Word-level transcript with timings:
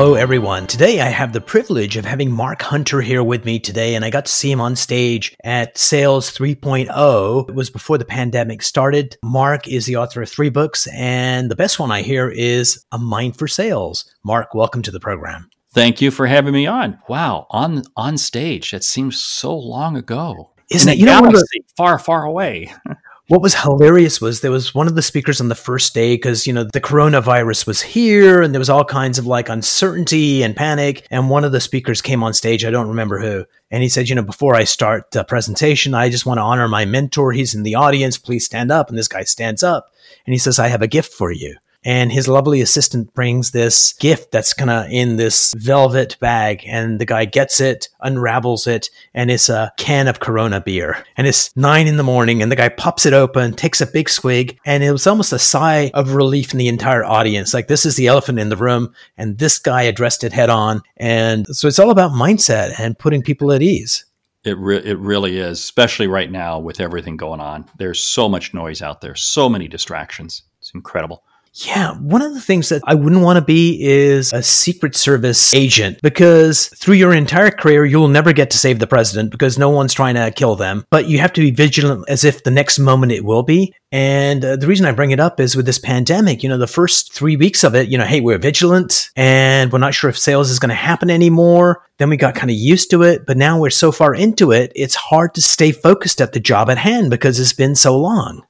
Hello, 0.00 0.14
everyone. 0.14 0.68
Today 0.68 1.00
I 1.00 1.08
have 1.08 1.32
the 1.32 1.40
privilege 1.40 1.96
of 1.96 2.04
having 2.04 2.30
Mark 2.30 2.62
Hunter 2.62 3.00
here 3.00 3.24
with 3.24 3.44
me 3.44 3.58
today, 3.58 3.96
and 3.96 4.04
I 4.04 4.10
got 4.10 4.26
to 4.26 4.32
see 4.32 4.48
him 4.48 4.60
on 4.60 4.76
stage 4.76 5.36
at 5.42 5.76
Sales 5.76 6.30
3.0. 6.30 7.48
It 7.48 7.54
was 7.56 7.68
before 7.68 7.98
the 7.98 8.04
pandemic 8.04 8.62
started. 8.62 9.16
Mark 9.24 9.66
is 9.66 9.86
the 9.86 9.96
author 9.96 10.22
of 10.22 10.30
three 10.30 10.50
books, 10.50 10.86
and 10.94 11.50
the 11.50 11.56
best 11.56 11.80
one 11.80 11.90
I 11.90 12.02
hear 12.02 12.28
is 12.28 12.84
A 12.92 12.98
Mind 12.98 13.36
for 13.36 13.48
Sales. 13.48 14.08
Mark, 14.22 14.54
welcome 14.54 14.82
to 14.82 14.92
the 14.92 15.00
program. 15.00 15.50
Thank 15.72 16.00
you 16.00 16.12
for 16.12 16.28
having 16.28 16.52
me 16.52 16.64
on. 16.68 17.00
Wow, 17.08 17.48
on 17.50 17.82
on 17.96 18.18
stage. 18.18 18.70
That 18.70 18.84
seems 18.84 19.18
so 19.18 19.52
long 19.52 19.96
ago. 19.96 20.52
Isn't 20.70 20.92
it? 20.92 20.98
You 20.98 21.06
know, 21.06 21.28
far, 21.76 21.98
far 21.98 22.22
away. 22.22 22.72
What 23.28 23.42
was 23.42 23.54
hilarious 23.54 24.22
was 24.22 24.40
there 24.40 24.50
was 24.50 24.74
one 24.74 24.86
of 24.86 24.94
the 24.94 25.02
speakers 25.02 25.38
on 25.38 25.50
the 25.50 25.54
first 25.54 25.92
day 25.92 26.14
because, 26.14 26.46
you 26.46 26.54
know, 26.54 26.64
the 26.64 26.80
coronavirus 26.80 27.66
was 27.66 27.82
here 27.82 28.40
and 28.40 28.54
there 28.54 28.58
was 28.58 28.70
all 28.70 28.86
kinds 28.86 29.18
of 29.18 29.26
like 29.26 29.50
uncertainty 29.50 30.42
and 30.42 30.56
panic. 30.56 31.06
And 31.10 31.28
one 31.28 31.44
of 31.44 31.52
the 31.52 31.60
speakers 31.60 32.00
came 32.00 32.22
on 32.22 32.32
stage. 32.32 32.64
I 32.64 32.70
don't 32.70 32.88
remember 32.88 33.20
who. 33.20 33.44
And 33.70 33.82
he 33.82 33.90
said, 33.90 34.08
you 34.08 34.14
know, 34.14 34.22
before 34.22 34.54
I 34.54 34.64
start 34.64 35.10
the 35.10 35.24
presentation, 35.24 35.92
I 35.92 36.08
just 36.08 36.24
want 36.24 36.38
to 36.38 36.42
honor 36.42 36.68
my 36.68 36.86
mentor. 36.86 37.32
He's 37.32 37.54
in 37.54 37.64
the 37.64 37.74
audience. 37.74 38.16
Please 38.16 38.46
stand 38.46 38.72
up. 38.72 38.88
And 38.88 38.96
this 38.96 39.08
guy 39.08 39.24
stands 39.24 39.62
up 39.62 39.92
and 40.24 40.32
he 40.32 40.38
says, 40.38 40.58
I 40.58 40.68
have 40.68 40.80
a 40.80 40.86
gift 40.88 41.12
for 41.12 41.30
you 41.30 41.58
and 41.84 42.10
his 42.10 42.28
lovely 42.28 42.60
assistant 42.60 43.12
brings 43.14 43.50
this 43.50 43.92
gift 43.94 44.32
that's 44.32 44.52
kind 44.52 44.70
of 44.70 44.90
in 44.90 45.16
this 45.16 45.54
velvet 45.56 46.16
bag 46.20 46.62
and 46.66 47.00
the 47.00 47.06
guy 47.06 47.24
gets 47.24 47.60
it 47.60 47.88
unravels 48.00 48.66
it 48.66 48.90
and 49.14 49.30
it's 49.30 49.48
a 49.48 49.72
can 49.76 50.08
of 50.08 50.20
corona 50.20 50.60
beer 50.60 51.04
and 51.16 51.26
it's 51.26 51.54
nine 51.56 51.86
in 51.86 51.96
the 51.96 52.02
morning 52.02 52.42
and 52.42 52.50
the 52.50 52.56
guy 52.56 52.68
pops 52.68 53.06
it 53.06 53.12
open 53.12 53.52
takes 53.52 53.80
a 53.80 53.86
big 53.86 54.08
swig 54.08 54.58
and 54.66 54.82
it 54.82 54.92
was 54.92 55.06
almost 55.06 55.32
a 55.32 55.38
sigh 55.38 55.90
of 55.94 56.14
relief 56.14 56.52
in 56.52 56.58
the 56.58 56.68
entire 56.68 57.04
audience 57.04 57.54
like 57.54 57.68
this 57.68 57.86
is 57.86 57.96
the 57.96 58.06
elephant 58.06 58.38
in 58.38 58.48
the 58.48 58.56
room 58.56 58.92
and 59.16 59.38
this 59.38 59.58
guy 59.58 59.82
addressed 59.82 60.24
it 60.24 60.32
head 60.32 60.50
on 60.50 60.82
and 60.96 61.46
so 61.48 61.68
it's 61.68 61.78
all 61.78 61.90
about 61.90 62.12
mindset 62.12 62.78
and 62.78 62.98
putting 62.98 63.22
people 63.22 63.52
at 63.52 63.62
ease 63.62 64.04
it, 64.44 64.56
re- 64.56 64.82
it 64.82 64.98
really 64.98 65.38
is, 65.38 65.58
especially 65.58 66.06
right 66.06 66.30
now 66.30 66.58
with 66.58 66.80
everything 66.80 67.16
going 67.16 67.40
on. 67.40 67.68
There's 67.76 68.02
so 68.02 68.28
much 68.28 68.54
noise 68.54 68.80
out 68.80 69.00
there, 69.00 69.14
so 69.14 69.48
many 69.48 69.68
distractions. 69.68 70.42
It's 70.60 70.72
incredible. 70.74 71.24
Yeah, 71.54 71.94
one 71.94 72.22
of 72.22 72.34
the 72.34 72.40
things 72.40 72.68
that 72.68 72.82
I 72.86 72.94
wouldn't 72.94 73.22
want 73.22 73.36
to 73.38 73.44
be 73.44 73.82
is 73.82 74.32
a 74.32 74.42
Secret 74.42 74.94
Service 74.94 75.52
agent 75.52 76.00
because 76.02 76.68
through 76.68 76.94
your 76.94 77.12
entire 77.12 77.50
career, 77.50 77.84
you'll 77.84 78.08
never 78.08 78.32
get 78.32 78.50
to 78.50 78.58
save 78.58 78.78
the 78.78 78.86
president 78.86 79.30
because 79.30 79.58
no 79.58 79.68
one's 79.68 79.94
trying 79.94 80.14
to 80.14 80.30
kill 80.30 80.54
them. 80.54 80.84
But 80.90 81.08
you 81.08 81.18
have 81.18 81.32
to 81.32 81.40
be 81.40 81.50
vigilant 81.50 82.04
as 82.08 82.24
if 82.24 82.44
the 82.44 82.50
next 82.50 82.78
moment 82.78 83.12
it 83.12 83.24
will 83.24 83.42
be. 83.42 83.74
And 83.90 84.44
uh, 84.44 84.56
the 84.56 84.66
reason 84.66 84.86
I 84.86 84.92
bring 84.92 85.12
it 85.12 85.20
up 85.20 85.40
is 85.40 85.56
with 85.56 85.66
this 85.66 85.78
pandemic, 85.78 86.42
you 86.42 86.48
know, 86.48 86.58
the 86.58 86.66
first 86.66 87.12
three 87.12 87.36
weeks 87.36 87.64
of 87.64 87.74
it, 87.74 87.88
you 87.88 87.96
know, 87.96 88.04
hey, 88.04 88.20
we're 88.20 88.38
vigilant 88.38 89.10
and 89.16 89.72
we're 89.72 89.78
not 89.78 89.94
sure 89.94 90.10
if 90.10 90.18
sales 90.18 90.50
is 90.50 90.58
going 90.58 90.68
to 90.68 90.74
happen 90.74 91.10
anymore. 91.10 91.82
Then 91.96 92.10
we 92.10 92.16
got 92.16 92.34
kind 92.34 92.50
of 92.50 92.56
used 92.56 92.90
to 92.90 93.02
it, 93.02 93.26
but 93.26 93.36
now 93.36 93.58
we're 93.58 93.70
so 93.70 93.90
far 93.90 94.14
into 94.14 94.52
it, 94.52 94.70
it's 94.76 94.94
hard 94.94 95.34
to 95.34 95.42
stay 95.42 95.72
focused 95.72 96.20
at 96.20 96.32
the 96.32 96.40
job 96.40 96.70
at 96.70 96.78
hand 96.78 97.10
because 97.10 97.40
it's 97.40 97.54
been 97.54 97.74
so 97.74 97.98
long. 97.98 98.44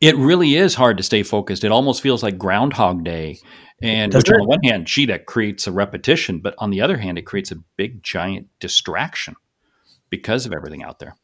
It 0.00 0.16
really 0.16 0.54
is 0.54 0.74
hard 0.74 0.96
to 0.98 1.02
stay 1.02 1.22
focused. 1.22 1.64
It 1.64 1.72
almost 1.72 2.02
feels 2.02 2.22
like 2.22 2.38
Groundhog 2.38 3.04
Day. 3.04 3.40
And 3.82 4.12
which 4.12 4.30
on 4.30 4.40
the 4.40 4.46
one 4.46 4.62
hand, 4.64 4.86
gee, 4.86 5.06
that 5.06 5.26
creates 5.26 5.66
a 5.66 5.72
repetition, 5.72 6.40
but 6.40 6.54
on 6.58 6.70
the 6.70 6.80
other 6.80 6.96
hand, 6.96 7.18
it 7.18 7.26
creates 7.26 7.52
a 7.52 7.62
big 7.76 8.02
giant 8.02 8.48
distraction 8.60 9.34
because 10.10 10.46
of 10.46 10.52
everything 10.52 10.82
out 10.82 10.98
there. 10.98 11.16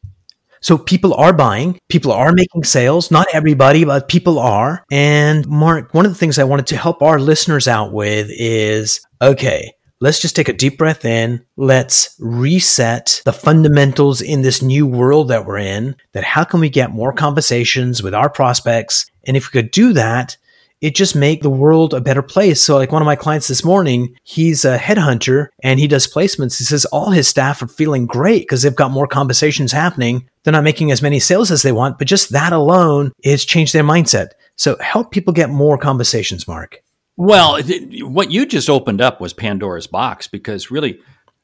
So 0.60 0.78
people 0.78 1.12
are 1.14 1.32
buying, 1.32 1.78
people 1.88 2.10
are 2.10 2.32
making 2.32 2.64
sales. 2.64 3.10
Not 3.10 3.26
everybody, 3.34 3.84
but 3.84 4.08
people 4.08 4.38
are. 4.38 4.84
And 4.90 5.46
Mark, 5.46 5.92
one 5.92 6.06
of 6.06 6.12
the 6.12 6.18
things 6.18 6.38
I 6.38 6.44
wanted 6.44 6.68
to 6.68 6.76
help 6.76 7.02
our 7.02 7.18
listeners 7.18 7.68
out 7.68 7.92
with 7.92 8.28
is 8.30 9.00
okay, 9.20 9.72
let's 10.00 10.20
just 10.20 10.36
take 10.36 10.48
a 10.48 10.52
deep 10.52 10.78
breath 10.78 11.04
in. 11.04 11.44
Let's 11.56 12.14
reset 12.18 13.22
the 13.24 13.32
fundamentals 13.32 14.20
in 14.20 14.42
this 14.42 14.62
new 14.62 14.86
world 14.86 15.28
that 15.28 15.46
we're 15.46 15.58
in. 15.58 15.96
That 16.12 16.24
how 16.24 16.44
can 16.44 16.60
we 16.60 16.68
get 16.68 16.90
more 16.90 17.12
conversations 17.12 18.02
with 18.02 18.14
our 18.14 18.30
prospects? 18.30 19.10
And 19.26 19.36
if 19.36 19.52
we 19.52 19.60
could 19.60 19.70
do 19.70 19.92
that, 19.92 20.36
it 20.80 20.94
just 20.94 21.16
make 21.16 21.40
the 21.40 21.48
world 21.48 21.94
a 21.94 22.00
better 22.00 22.20
place. 22.20 22.60
So 22.60 22.76
like 22.76 22.92
one 22.92 23.00
of 23.00 23.06
my 23.06 23.16
clients 23.16 23.48
this 23.48 23.64
morning, 23.64 24.14
he's 24.22 24.66
a 24.66 24.76
headhunter 24.76 25.48
and 25.62 25.80
he 25.80 25.88
does 25.88 26.12
placements. 26.12 26.58
He 26.58 26.64
says 26.64 26.84
all 26.86 27.10
his 27.10 27.26
staff 27.26 27.62
are 27.62 27.68
feeling 27.68 28.04
great 28.04 28.42
because 28.42 28.62
they've 28.62 28.74
got 28.74 28.90
more 28.90 29.06
conversations 29.06 29.72
happening. 29.72 30.28
They're 30.42 30.52
not 30.52 30.64
making 30.64 30.90
as 30.90 31.00
many 31.00 31.20
sales 31.20 31.50
as 31.50 31.62
they 31.62 31.72
want, 31.72 31.98
but 31.98 32.06
just 32.06 32.32
that 32.32 32.52
alone 32.52 33.12
has 33.24 33.46
changed 33.46 33.72
their 33.72 33.82
mindset. 33.82 34.32
So 34.56 34.76
help 34.78 35.10
people 35.10 35.32
get 35.32 35.48
more 35.48 35.78
conversations, 35.78 36.46
Mark. 36.46 36.82
Well, 37.16 37.60
what 38.02 38.30
you 38.30 38.44
just 38.44 38.68
opened 38.68 39.00
up 39.00 39.20
was 39.20 39.32
Pandora's 39.32 39.86
box 39.86 40.26
because 40.26 40.70
really, 40.70 41.00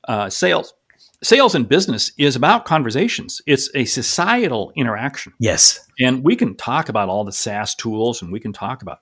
uh, 0.08 0.28
sales, 0.28 0.74
sales 1.22 1.54
and 1.54 1.68
business 1.68 2.10
is 2.18 2.34
about 2.34 2.64
conversations. 2.64 3.40
It's 3.46 3.70
a 3.74 3.84
societal 3.84 4.72
interaction. 4.74 5.32
Yes, 5.38 5.86
and 6.00 6.24
we 6.24 6.34
can 6.34 6.56
talk 6.56 6.88
about 6.88 7.08
all 7.08 7.24
the 7.24 7.32
SaaS 7.32 7.74
tools, 7.74 8.20
and 8.20 8.32
we 8.32 8.40
can 8.40 8.52
talk 8.52 8.82
about 8.82 9.00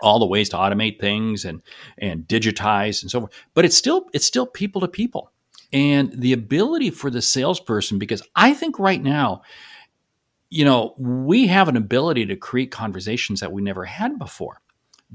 all 0.00 0.18
the 0.18 0.26
ways 0.26 0.50
to 0.50 0.56
automate 0.56 1.00
things 1.00 1.44
and 1.44 1.62
and 1.96 2.24
digitize 2.24 3.02
and 3.02 3.10
so 3.10 3.20
forth. 3.20 3.32
But 3.54 3.64
it's 3.64 3.76
still 3.76 4.06
it's 4.12 4.26
still 4.26 4.46
people 4.46 4.82
to 4.82 4.88
people, 4.88 5.32
and 5.72 6.12
the 6.12 6.34
ability 6.34 6.90
for 6.90 7.10
the 7.10 7.22
salesperson 7.22 7.98
because 7.98 8.22
I 8.36 8.54
think 8.54 8.78
right 8.78 9.02
now. 9.02 9.42
You 10.50 10.64
know, 10.64 10.94
we 10.96 11.46
have 11.48 11.68
an 11.68 11.76
ability 11.76 12.24
to 12.24 12.34
create 12.34 12.70
conversations 12.70 13.40
that 13.40 13.52
we 13.52 13.60
never 13.60 13.84
had 13.84 14.18
before 14.18 14.62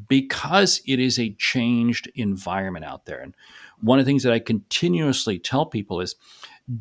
because 0.08 0.82
it 0.88 1.00
is 1.00 1.20
a 1.20 1.36
changed 1.38 2.10
environment 2.16 2.86
out 2.86 3.06
there. 3.06 3.20
And 3.20 3.36
one 3.82 4.00
of 4.00 4.06
the 4.06 4.10
things 4.10 4.24
that 4.24 4.34
I 4.34 4.40
continuously 4.40 5.40
tell 5.40 5.66
people 5.66 6.02
is 6.02 6.16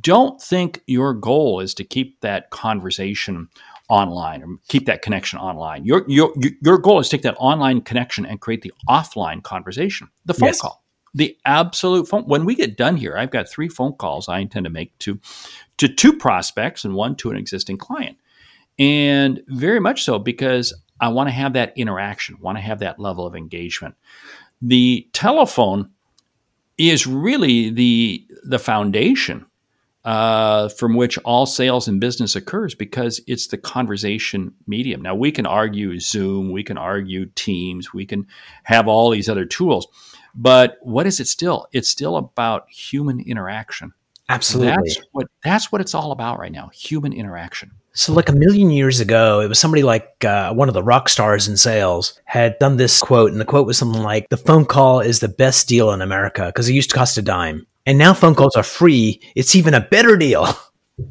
don't 0.01 0.41
think 0.41 0.83
your 0.87 1.13
goal 1.13 1.61
is 1.61 1.75
to 1.75 1.85
keep 1.85 2.21
that 2.21 2.51
conversation 2.51 3.49
online 3.89 4.43
or 4.43 4.57
keep 4.69 4.87
that 4.87 5.03
connection 5.03 5.39
online. 5.39 5.85
Your, 5.85 6.05
your, 6.09 6.33
your 6.63 6.79
goal 6.79 7.01
is 7.01 7.09
to 7.09 7.17
take 7.17 7.23
that 7.23 7.37
online 7.39 7.81
connection 7.81 8.25
and 8.25 8.41
create 8.41 8.63
the 8.63 8.73
offline 8.89 9.43
conversation, 9.43 10.09
the 10.25 10.35
phone 10.35 10.51
yes. 10.51 10.61
call. 10.61 10.83
The 11.15 11.37
absolute 11.45 12.09
phone. 12.09 12.23
When 12.23 12.47
we 12.47 12.55
get 12.55 12.79
done 12.79 12.97
here, 12.97 13.19
I've 13.19 13.31
got 13.31 13.47
three 13.47 13.69
phone 13.69 13.93
calls 13.93 14.31
I 14.31 14.39
intend 14.39 14.65
to 14.65 14.71
make 14.71 14.97
to 15.01 15.21
to 15.77 15.87
two 15.87 16.17
prospects 16.17 16.87
and 16.87 16.95
one 16.95 17.17
to 17.17 17.31
an 17.31 17.37
existing 17.37 17.77
client. 17.77 18.17
And 18.79 19.43
very 19.47 19.79
much 19.79 20.05
so 20.05 20.19
because 20.19 20.73
I 21.03 21.09
want 21.09 21.29
to 21.29 21.33
have 21.33 21.55
that 21.55 21.73
interaction, 21.77 22.39
want 22.41 22.57
to 22.57 22.63
have 22.63 22.79
that 22.79 23.01
level 23.01 23.27
of 23.27 23.35
engagement. 23.35 23.97
The 24.63 25.09
telephone 25.13 25.91
is 26.79 27.07
really 27.07 27.71
the 27.71 28.25
the 28.45 28.59
foundation 28.59 29.45
uh, 30.05 30.69
from 30.69 30.95
which 30.95 31.19
all 31.19 31.45
sales 31.45 31.89
and 31.89 32.01
business 32.01 32.37
occurs 32.37 32.75
because 32.75 33.21
it's 33.27 33.49
the 33.49 33.59
conversation 33.59 34.55
medium. 34.67 35.03
Now 35.03 35.15
we 35.15 35.33
can 35.33 35.45
argue 35.45 35.99
Zoom, 35.99 36.53
we 36.53 36.63
can 36.63 36.79
argue 36.79 37.27
Teams, 37.27 37.93
we 37.93 38.07
can 38.07 38.27
have 38.63 38.87
all 38.89 39.11
these 39.11 39.29
other 39.29 39.45
tools, 39.45 39.89
but 40.35 40.79
what 40.83 41.07
is 41.07 41.19
it 41.19 41.27
still? 41.27 41.67
It's 41.73 41.89
still 41.89 42.17
about 42.17 42.71
human 42.71 43.21
interaction. 43.21 43.93
Absolutely. 44.33 44.89
That's 44.89 45.07
what 45.13 45.27
that's 45.45 45.73
what 45.73 45.81
it's 45.81 45.95
all 45.95 46.13
about 46.13 46.39
right 46.39 46.53
now. 46.53 46.71
Human 46.75 47.13
interaction. 47.13 47.71
So, 47.95 48.15
like 48.15 48.31
a 48.31 48.35
million 48.35 48.71
years 48.71 49.01
ago, 49.01 49.41
it 49.41 49.49
was 49.49 49.59
somebody 49.59 49.83
like 49.83 50.25
uh, 50.25 50.55
one 50.55 50.69
of 50.69 50.75
the 50.75 50.83
rock 50.83 51.11
stars 51.11 51.47
in 51.47 51.59
sales 51.59 52.19
had 52.25 52.59
done 52.59 52.79
this 52.79 53.01
quote, 53.01 53.31
and 53.33 53.41
the 53.41 53.45
quote 53.45 53.67
was 53.67 53.77
something 53.77 54.03
like, 54.03 54.29
"The 54.31 54.39
phone 54.39 54.65
call 54.65 55.01
is 55.01 55.21
the 55.21 55.29
best 55.29 55.69
deal 55.69 55.93
in 55.93 56.01
America 56.01 56.47
because 56.47 56.69
it 56.69 56.73
used 56.73 56.91
to 56.91 56.97
cost 56.97 57.19
a 57.19 57.23
dime, 57.23 57.67
and 57.85 57.99
now 57.99 58.15
phone 58.15 58.35
calls 58.35 58.57
are 58.57 58.63
free. 58.63 59.21
It's 59.37 59.55
even 59.55 59.75
a 59.75 59.81
better 59.81 60.17
deal." 60.17 60.49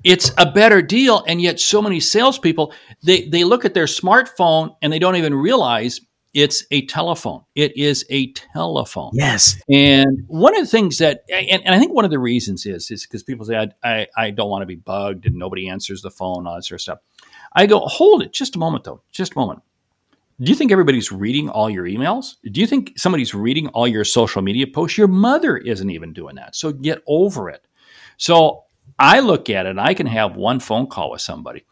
It's 0.04 0.32
a 0.38 0.50
better 0.50 0.82
deal, 0.82 1.24
and 1.28 1.42
yet 1.42 1.60
so 1.60 1.82
many 1.82 2.00
salespeople 2.00 2.72
they 3.04 3.28
they 3.28 3.44
look 3.44 3.66
at 3.66 3.74
their 3.74 3.86
smartphone 3.86 4.76
and 4.82 4.94
they 4.94 5.00
don't 5.00 5.16
even 5.16 5.34
realize 5.34 6.00
it's 6.34 6.66
a 6.72 6.86
telephone. 6.86 7.44
It 7.56 7.76
is 7.76 8.06
a 8.10 8.32
telephone. 8.32 9.12
Yes. 9.14 9.62
And 9.70 10.24
one 10.28 10.56
of 10.56 10.62
the 10.62 10.70
things 10.70 10.98
that, 11.00 11.24
and, 11.30 11.62
and 11.66 11.76
I 11.76 11.80
think 11.80 11.94
one 11.94 12.06
of 12.06 12.12
the 12.12 12.20
reasons 12.20 12.66
is, 12.66 12.90
is 12.90 13.06
because 13.06 13.24
people 13.24 13.46
say, 13.46 13.58
I, 13.58 13.68
I, 13.84 14.08
I 14.16 14.30
don't 14.32 14.50
want 14.50 14.62
to 14.62 14.66
be 14.68 14.76
bugged 14.76 15.26
and 15.26 15.36
nobody 15.36 15.68
answers 15.68 16.02
the 16.02 16.12
phone, 16.12 16.48
all 16.48 16.56
that 16.56 16.64
sort 16.64 16.78
of 16.78 16.82
stuff. 16.82 17.00
I 17.54 17.66
go, 17.66 17.80
hold 17.80 18.22
it 18.24 18.32
just 18.32 18.56
a 18.56 18.60
moment 18.60 18.86
though, 18.86 19.02
just 19.12 19.34
a 19.34 19.38
moment. 19.38 19.62
Do 20.40 20.50
you 20.50 20.56
think 20.56 20.72
everybody's 20.72 21.12
reading 21.12 21.50
all 21.50 21.70
your 21.70 21.86
emails? 21.86 22.36
Do 22.50 22.62
you 22.62 22.68
think 22.68 22.94
somebody's 22.98 23.36
reading 23.36 23.68
all 23.70 23.88
your 23.88 24.06
social 24.06 24.42
media 24.42 24.66
posts? 24.68 24.98
Your 24.98 25.08
mother 25.08 25.58
isn't 25.58 25.90
even 25.90 26.14
doing 26.14 26.36
that. 26.36 26.56
So 26.56 26.72
get 26.72 27.04
over 27.06 27.50
it. 27.50 27.64
So 28.18 28.64
I 28.98 29.20
look 29.20 29.50
at 29.50 29.66
it, 29.66 29.78
I 29.78 29.94
can 29.94 30.08
have 30.08 30.38
one 30.38 30.60
phone 30.60 30.88
call 30.88 31.12
with 31.12 31.22
somebody 31.22 31.66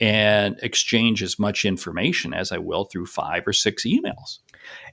and 0.00 0.58
exchange 0.62 1.22
as 1.22 1.38
much 1.38 1.64
information 1.64 2.34
as 2.34 2.52
I 2.52 2.58
will 2.58 2.84
through 2.84 3.06
five 3.06 3.46
or 3.46 3.52
six 3.52 3.84
emails. 3.84 4.38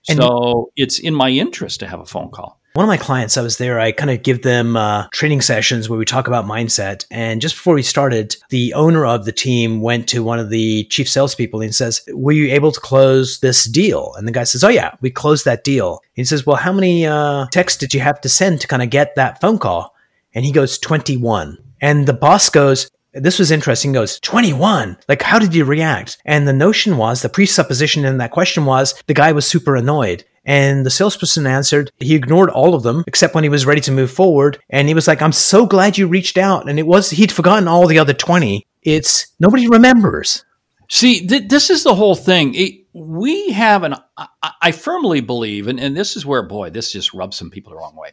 And 0.09 0.17
so 0.19 0.71
it's 0.75 0.99
in 0.99 1.13
my 1.13 1.29
interest 1.29 1.79
to 1.79 1.87
have 1.87 1.99
a 1.99 2.05
phone 2.05 2.29
call. 2.29 2.59
One 2.73 2.85
of 2.85 2.87
my 2.87 2.97
clients, 2.97 3.37
I 3.37 3.43
was 3.43 3.59
there, 3.59 3.79
I 3.79 3.91
kind 3.91 4.09
of 4.09 4.23
give 4.23 4.41
them 4.41 4.75
uh, 4.75 5.07
training 5.09 5.41
sessions 5.41 5.89
where 5.89 5.99
we 5.99 6.05
talk 6.05 6.27
about 6.27 6.45
mindset. 6.45 7.05
And 7.11 7.39
just 7.39 7.53
before 7.53 7.75
we 7.75 7.83
started, 7.83 8.35
the 8.49 8.73
owner 8.73 9.05
of 9.05 9.25
the 9.25 9.31
team 9.31 9.81
went 9.81 10.09
to 10.09 10.23
one 10.23 10.39
of 10.39 10.49
the 10.49 10.85
chief 10.85 11.07
salespeople 11.07 11.61
and 11.61 11.75
says, 11.75 12.01
Were 12.11 12.31
you 12.31 12.51
able 12.51 12.71
to 12.71 12.79
close 12.79 13.41
this 13.41 13.65
deal? 13.65 14.15
And 14.17 14.27
the 14.27 14.31
guy 14.31 14.43
says, 14.43 14.63
Oh, 14.63 14.69
yeah, 14.69 14.95
we 15.01 15.11
closed 15.11 15.45
that 15.45 15.63
deal. 15.63 16.01
He 16.13 16.23
says, 16.23 16.47
Well, 16.47 16.55
how 16.55 16.73
many 16.73 17.05
uh, 17.05 17.45
texts 17.51 17.77
did 17.77 17.93
you 17.93 17.99
have 17.99 18.19
to 18.21 18.29
send 18.29 18.59
to 18.61 18.67
kind 18.67 18.81
of 18.81 18.89
get 18.89 19.13
that 19.17 19.39
phone 19.39 19.59
call? 19.59 19.93
And 20.33 20.43
he 20.43 20.51
goes, 20.51 20.79
21. 20.79 21.59
And 21.79 22.07
the 22.07 22.13
boss 22.13 22.49
goes, 22.49 22.89
this 23.13 23.39
was 23.39 23.51
interesting. 23.51 23.91
He 23.91 23.95
goes, 23.95 24.19
21. 24.19 24.97
Like, 25.07 25.21
how 25.21 25.39
did 25.39 25.53
you 25.53 25.65
react? 25.65 26.17
And 26.25 26.47
the 26.47 26.53
notion 26.53 26.97
was, 26.97 27.21
the 27.21 27.29
presupposition 27.29 28.05
in 28.05 28.17
that 28.17 28.31
question 28.31 28.65
was, 28.65 28.95
the 29.07 29.13
guy 29.13 29.31
was 29.31 29.47
super 29.47 29.75
annoyed. 29.75 30.25
And 30.45 30.85
the 30.85 30.89
salesperson 30.89 31.47
answered, 31.47 31.91
he 31.99 32.15
ignored 32.15 32.49
all 32.49 32.75
of 32.75 32.83
them 32.83 33.03
except 33.07 33.33
when 33.33 33.43
he 33.45 33.49
was 33.49 33.65
ready 33.65 33.81
to 33.81 33.91
move 33.91 34.11
forward. 34.11 34.59
And 34.69 34.87
he 34.87 34.93
was 34.93 35.07
like, 35.07 35.21
I'm 35.21 35.31
so 35.31 35.65
glad 35.65 35.97
you 35.97 36.07
reached 36.07 36.37
out. 36.37 36.67
And 36.67 36.79
it 36.79 36.87
was, 36.87 37.11
he'd 37.11 37.31
forgotten 37.31 37.67
all 37.67 37.87
the 37.87 37.99
other 37.99 38.13
20. 38.13 38.65
It's 38.81 39.27
nobody 39.39 39.67
remembers. 39.67 40.43
See, 40.89 41.25
th- 41.25 41.47
this 41.47 41.69
is 41.69 41.83
the 41.83 41.95
whole 41.95 42.15
thing. 42.15 42.53
It, 42.55 42.85
we 42.93 43.51
have 43.51 43.83
an, 43.83 43.95
I, 44.17 44.51
I 44.61 44.71
firmly 44.71 45.21
believe, 45.21 45.67
and, 45.67 45.79
and 45.79 45.95
this 45.95 46.15
is 46.15 46.25
where, 46.25 46.43
boy, 46.43 46.69
this 46.69 46.91
just 46.91 47.13
rubs 47.13 47.37
some 47.37 47.49
people 47.49 47.71
the 47.71 47.77
wrong 47.77 47.95
way. 47.95 48.09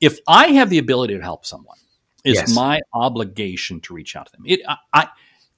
If 0.00 0.18
I 0.28 0.48
have 0.48 0.70
the 0.70 0.78
ability 0.78 1.16
to 1.16 1.22
help 1.22 1.46
someone, 1.46 1.78
it's 2.24 2.40
yes. 2.40 2.54
my 2.54 2.80
obligation 2.92 3.80
to 3.82 3.94
reach 3.94 4.16
out 4.16 4.26
to 4.26 4.32
them. 4.32 4.42
It, 4.46 4.60
I, 4.68 4.76
I, 4.92 5.08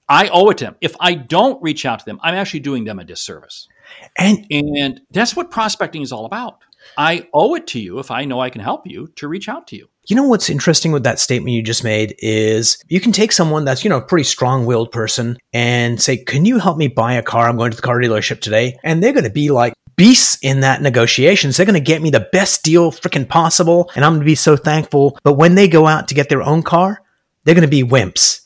I 0.08 0.28
owe 0.28 0.50
it 0.50 0.58
to 0.58 0.64
them. 0.64 0.76
If 0.80 0.94
I 1.00 1.14
don't 1.14 1.62
reach 1.62 1.84
out 1.84 2.00
to 2.00 2.04
them, 2.04 2.20
I'm 2.22 2.34
actually 2.34 2.60
doing 2.60 2.84
them 2.84 2.98
a 2.98 3.04
disservice. 3.04 3.68
And 4.16 4.46
and 4.50 5.00
that's 5.10 5.36
what 5.36 5.50
prospecting 5.50 6.02
is 6.02 6.12
all 6.12 6.26
about. 6.26 6.58
I 6.96 7.28
owe 7.34 7.54
it 7.54 7.66
to 7.68 7.80
you 7.80 7.98
if 7.98 8.10
I 8.10 8.24
know 8.24 8.40
I 8.40 8.50
can 8.50 8.60
help 8.60 8.86
you 8.86 9.08
to 9.16 9.26
reach 9.26 9.48
out 9.48 9.66
to 9.68 9.76
you. 9.76 9.88
You 10.08 10.14
know 10.14 10.28
what's 10.28 10.48
interesting 10.48 10.92
with 10.92 11.02
that 11.02 11.18
statement 11.18 11.54
you 11.54 11.62
just 11.62 11.82
made 11.82 12.14
is 12.20 12.78
you 12.86 13.00
can 13.00 13.10
take 13.10 13.32
someone 13.32 13.64
that's, 13.64 13.82
you 13.82 13.90
know, 13.90 13.96
a 13.96 14.02
pretty 14.02 14.22
strong-willed 14.22 14.92
person 14.92 15.36
and 15.52 16.00
say, 16.00 16.16
"Can 16.16 16.44
you 16.44 16.58
help 16.60 16.76
me 16.78 16.86
buy 16.86 17.14
a 17.14 17.22
car? 17.22 17.48
I'm 17.48 17.56
going 17.56 17.72
to 17.72 17.76
the 17.76 17.82
car 17.82 17.98
dealership 18.00 18.40
today." 18.40 18.76
And 18.84 19.02
they're 19.02 19.12
going 19.12 19.24
to 19.24 19.30
be 19.30 19.50
like 19.50 19.74
beasts 19.96 20.38
in 20.42 20.60
that 20.60 20.82
negotiations. 20.82 21.56
They're 21.56 21.66
going 21.66 21.74
to 21.74 21.80
get 21.80 22.02
me 22.02 22.10
the 22.10 22.28
best 22.32 22.62
deal 22.62 22.92
freaking 22.92 23.28
possible 23.28 23.90
and 23.94 24.04
I'm 24.04 24.12
going 24.12 24.20
to 24.20 24.26
be 24.26 24.34
so 24.34 24.56
thankful. 24.56 25.18
But 25.22 25.34
when 25.34 25.54
they 25.54 25.68
go 25.68 25.86
out 25.86 26.08
to 26.08 26.14
get 26.14 26.28
their 26.28 26.42
own 26.42 26.62
car, 26.62 27.02
they're 27.44 27.54
going 27.54 27.62
to 27.62 27.68
be 27.68 27.82
wimps 27.82 28.40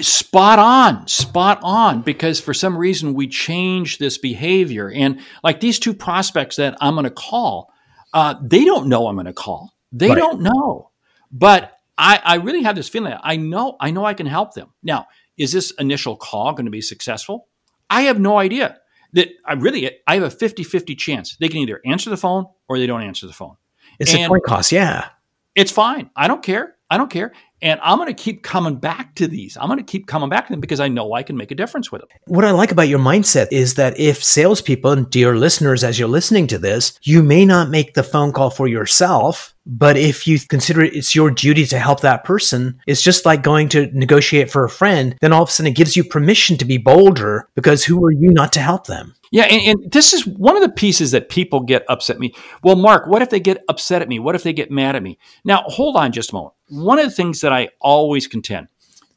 spot 0.00 0.58
on, 0.58 1.06
spot 1.08 1.58
on, 1.62 2.02
because 2.02 2.40
for 2.40 2.54
some 2.54 2.76
reason 2.76 3.14
we 3.14 3.26
change 3.26 3.98
this 3.98 4.18
behavior. 4.18 4.90
And 4.90 5.20
like 5.42 5.60
these 5.60 5.78
two 5.78 5.94
prospects 5.94 6.56
that 6.56 6.76
I'm 6.80 6.94
going 6.94 7.04
to 7.04 7.10
call, 7.10 7.72
uh, 8.12 8.34
they 8.40 8.64
don't 8.64 8.88
know 8.88 9.08
I'm 9.08 9.16
going 9.16 9.26
to 9.26 9.32
call. 9.32 9.74
They 9.92 10.08
right. 10.08 10.16
don't 10.16 10.42
know. 10.42 10.90
But 11.32 11.72
I, 11.98 12.20
I 12.22 12.34
really 12.36 12.62
have 12.62 12.76
this 12.76 12.88
feeling. 12.88 13.14
I 13.20 13.36
know, 13.36 13.76
I 13.80 13.90
know 13.90 14.04
I 14.04 14.14
can 14.14 14.26
help 14.26 14.54
them. 14.54 14.72
Now, 14.82 15.06
is 15.36 15.52
this 15.52 15.72
initial 15.72 16.16
call 16.16 16.52
going 16.52 16.66
to 16.66 16.70
be 16.70 16.80
successful? 16.80 17.48
I 17.88 18.02
have 18.02 18.20
no 18.20 18.38
idea. 18.38 18.78
That 19.12 19.28
I 19.44 19.54
really, 19.54 19.90
I 20.06 20.14
have 20.14 20.22
a 20.22 20.30
50 20.30 20.62
50 20.62 20.94
chance. 20.94 21.36
They 21.36 21.48
can 21.48 21.58
either 21.58 21.80
answer 21.84 22.10
the 22.10 22.16
phone 22.16 22.46
or 22.68 22.78
they 22.78 22.86
don't 22.86 23.02
answer 23.02 23.26
the 23.26 23.32
phone. 23.32 23.56
It's 23.98 24.14
and 24.14 24.24
a 24.24 24.28
coin 24.28 24.40
cost, 24.46 24.72
yeah. 24.72 25.08
It's 25.54 25.72
fine. 25.72 26.10
I 26.16 26.28
don't 26.28 26.42
care. 26.42 26.76
I 26.90 26.96
don't 26.96 27.10
care. 27.10 27.32
And 27.62 27.78
I'm 27.82 27.98
going 27.98 28.08
to 28.08 28.14
keep 28.14 28.42
coming 28.42 28.76
back 28.76 29.14
to 29.16 29.28
these. 29.28 29.56
I'm 29.60 29.68
going 29.68 29.78
to 29.78 29.84
keep 29.84 30.06
coming 30.06 30.30
back 30.30 30.46
to 30.46 30.52
them 30.52 30.60
because 30.60 30.80
I 30.80 30.88
know 30.88 31.12
I 31.12 31.22
can 31.22 31.36
make 31.36 31.50
a 31.50 31.54
difference 31.54 31.92
with 31.92 32.00
them. 32.00 32.08
What 32.26 32.44
I 32.44 32.52
like 32.52 32.72
about 32.72 32.88
your 32.88 32.98
mindset 32.98 33.48
is 33.50 33.74
that 33.74 34.00
if 34.00 34.24
salespeople 34.24 34.90
and 34.90 35.10
dear 35.10 35.36
listeners, 35.36 35.84
as 35.84 35.98
you're 35.98 36.08
listening 36.08 36.46
to 36.48 36.58
this, 36.58 36.98
you 37.02 37.22
may 37.22 37.44
not 37.44 37.68
make 37.68 37.94
the 37.94 38.02
phone 38.02 38.32
call 38.32 38.48
for 38.48 38.66
yourself, 38.66 39.54
but 39.66 39.98
if 39.98 40.26
you 40.26 40.38
consider 40.40 40.82
it, 40.82 40.96
it's 40.96 41.14
your 41.14 41.30
duty 41.30 41.66
to 41.66 41.78
help 41.78 42.00
that 42.00 42.24
person, 42.24 42.80
it's 42.86 43.02
just 43.02 43.26
like 43.26 43.42
going 43.42 43.68
to 43.70 43.90
negotiate 43.92 44.50
for 44.50 44.64
a 44.64 44.70
friend. 44.70 45.14
Then 45.20 45.32
all 45.32 45.42
of 45.42 45.50
a 45.50 45.52
sudden 45.52 45.70
it 45.70 45.76
gives 45.76 45.96
you 45.96 46.02
permission 46.02 46.56
to 46.58 46.64
be 46.64 46.78
bolder 46.78 47.48
because 47.54 47.84
who 47.84 48.02
are 48.04 48.10
you 48.10 48.30
not 48.30 48.52
to 48.54 48.60
help 48.60 48.86
them? 48.86 49.14
Yeah, 49.32 49.44
and, 49.44 49.62
and, 49.62 49.92
this 49.92 50.12
is 50.12 50.26
one 50.26 50.56
of 50.56 50.62
the 50.62 50.68
pieces 50.68 51.12
that 51.12 51.28
people 51.28 51.60
get 51.60 51.84
upset 51.88 52.16
at 52.16 52.20
me. 52.20 52.34
Well, 52.64 52.74
Mark, 52.74 53.06
what 53.06 53.22
if 53.22 53.30
they 53.30 53.38
get 53.38 53.62
upset 53.68 54.02
at 54.02 54.08
me? 54.08 54.18
What 54.18 54.34
if 54.34 54.42
they 54.42 54.52
get 54.52 54.72
mad 54.72 54.96
at 54.96 55.04
me? 55.04 55.18
Now, 55.44 55.62
hold 55.66 55.96
on 55.96 56.10
just 56.10 56.32
a 56.32 56.34
moment. 56.34 56.54
One 56.68 56.98
of 56.98 57.04
the 57.04 57.12
things 57.12 57.40
that 57.42 57.52
I 57.52 57.68
always 57.80 58.26
contend 58.26 58.66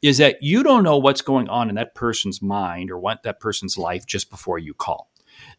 is 0.02 0.18
that 0.18 0.36
you 0.40 0.62
don't 0.62 0.84
know 0.84 0.98
what's 0.98 1.22
going 1.22 1.48
on 1.48 1.68
in 1.68 1.74
that 1.76 1.94
person's 1.94 2.40
mind 2.40 2.90
or 2.90 2.98
what 2.98 3.22
that 3.24 3.40
person's 3.40 3.76
life 3.76 4.06
just 4.06 4.30
before 4.30 4.58
you 4.58 4.72
call. 4.72 5.10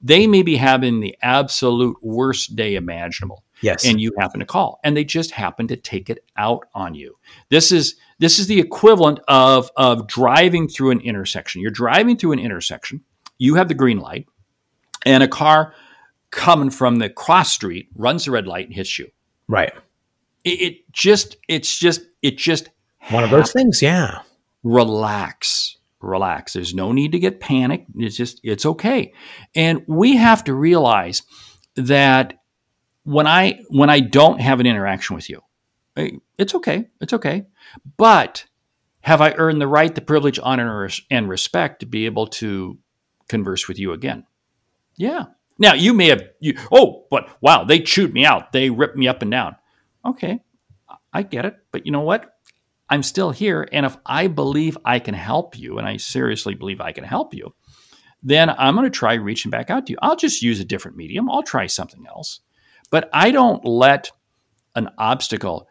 They 0.01 0.27
may 0.27 0.41
be 0.41 0.55
having 0.55 0.99
the 0.99 1.17
absolute 1.21 1.97
worst 2.01 2.55
day 2.55 2.75
imaginable. 2.75 3.43
Yes. 3.61 3.85
And 3.85 3.99
you 3.99 4.13
happen 4.17 4.39
to 4.39 4.45
call 4.45 4.79
and 4.83 4.95
they 4.95 5.03
just 5.03 5.31
happen 5.31 5.67
to 5.67 5.75
take 5.75 6.09
it 6.09 6.19
out 6.37 6.67
on 6.73 6.93
you. 6.93 7.17
This 7.49 7.71
is 7.71 7.95
this 8.19 8.37
is 8.37 8.47
the 8.47 8.59
equivalent 8.59 9.19
of 9.27 9.71
of 9.75 10.07
driving 10.07 10.67
through 10.67 10.91
an 10.91 11.01
intersection. 11.01 11.61
You're 11.61 11.71
driving 11.71 12.15
through 12.15 12.33
an 12.33 12.39
intersection. 12.39 13.01
You 13.37 13.55
have 13.55 13.67
the 13.67 13.73
green 13.73 13.99
light 13.99 14.27
and 15.05 15.23
a 15.23 15.27
car 15.27 15.73
coming 16.31 16.69
from 16.69 16.97
the 16.97 17.09
cross 17.09 17.51
street 17.51 17.89
runs 17.95 18.25
the 18.25 18.31
red 18.31 18.47
light 18.47 18.65
and 18.65 18.75
hits 18.75 18.99
you. 18.99 19.09
Right. 19.47 19.71
It, 20.43 20.61
it 20.61 20.91
just, 20.91 21.37
it's 21.47 21.77
just, 21.77 22.01
it 22.21 22.37
just 22.37 22.69
one 23.09 23.23
of 23.23 23.29
those 23.29 23.51
things. 23.51 23.81
Yeah. 23.81 24.21
Relax, 24.63 25.77
relax. 26.01 26.53
There's 26.53 26.73
no 26.73 26.91
need 26.91 27.11
to 27.11 27.19
get 27.19 27.39
panicked. 27.39 27.89
It's 27.95 28.17
just, 28.17 28.41
it's 28.43 28.65
okay. 28.65 29.13
And 29.53 29.83
we 29.87 30.17
have 30.17 30.43
to 30.45 30.53
realize 30.53 31.21
that 31.75 32.39
when 33.05 33.27
I 33.27 33.59
when 33.69 33.89
I 33.89 33.99
don't 33.99 34.41
have 34.41 34.59
an 34.59 34.65
interaction 34.65 35.15
with 35.15 35.29
you, 35.29 35.41
eh, 35.95 36.11
it's 36.37 36.55
okay. 36.55 36.87
It's 36.99 37.13
okay. 37.13 37.45
But 37.97 38.45
have 39.01 39.21
I 39.21 39.33
earned 39.33 39.61
the 39.61 39.67
right, 39.67 39.93
the 39.93 40.01
privilege, 40.01 40.39
honor, 40.41 40.89
and 41.11 41.29
respect 41.29 41.81
to 41.81 41.85
be 41.85 42.07
able 42.07 42.27
to 42.27 42.79
converse 43.29 43.67
with 43.67 43.77
you 43.77 43.93
again? 43.93 44.25
Yeah. 44.97 45.25
Now 45.57 45.73
you 45.73 45.93
may 45.93 46.07
have 46.09 46.23
you 46.39 46.57
oh, 46.71 47.05
but 47.09 47.29
wow, 47.41 47.63
they 47.63 47.79
chewed 47.79 48.13
me 48.13 48.25
out. 48.25 48.51
They 48.51 48.69
ripped 48.69 48.97
me 48.97 49.07
up 49.07 49.21
and 49.21 49.31
down. 49.31 49.55
Okay. 50.05 50.39
I 51.13 51.23
get 51.23 51.45
it. 51.45 51.55
But 51.71 51.85
you 51.85 51.91
know 51.91 52.01
what? 52.01 52.31
I'm 52.89 53.03
still 53.03 53.31
here. 53.31 53.67
And 53.71 53.85
if 53.85 53.97
I 54.05 54.27
believe 54.27 54.77
I 54.85 54.99
can 54.99 55.15
help 55.15 55.57
you, 55.57 55.77
and 55.77 55.87
I 55.87 55.97
seriously 55.97 56.53
believe 56.53 56.81
I 56.81 56.91
can 56.91 57.03
help 57.03 57.33
you, 57.33 57.55
then 58.21 58.49
I'm 58.49 58.75
going 58.75 58.85
to 58.85 58.95
try 58.95 59.15
reaching 59.15 59.49
back 59.49 59.69
out 59.69 59.87
to 59.87 59.93
you. 59.93 59.97
I'll 60.01 60.15
just 60.15 60.41
use 60.41 60.59
a 60.59 60.65
different 60.65 60.97
medium. 60.97 61.29
I'll 61.29 61.43
try 61.43 61.67
something 61.67 62.05
else. 62.07 62.41
But 62.91 63.09
I 63.13 63.31
don't 63.31 63.63
let 63.65 64.11
an 64.75 64.89
obstacle, 64.97 65.67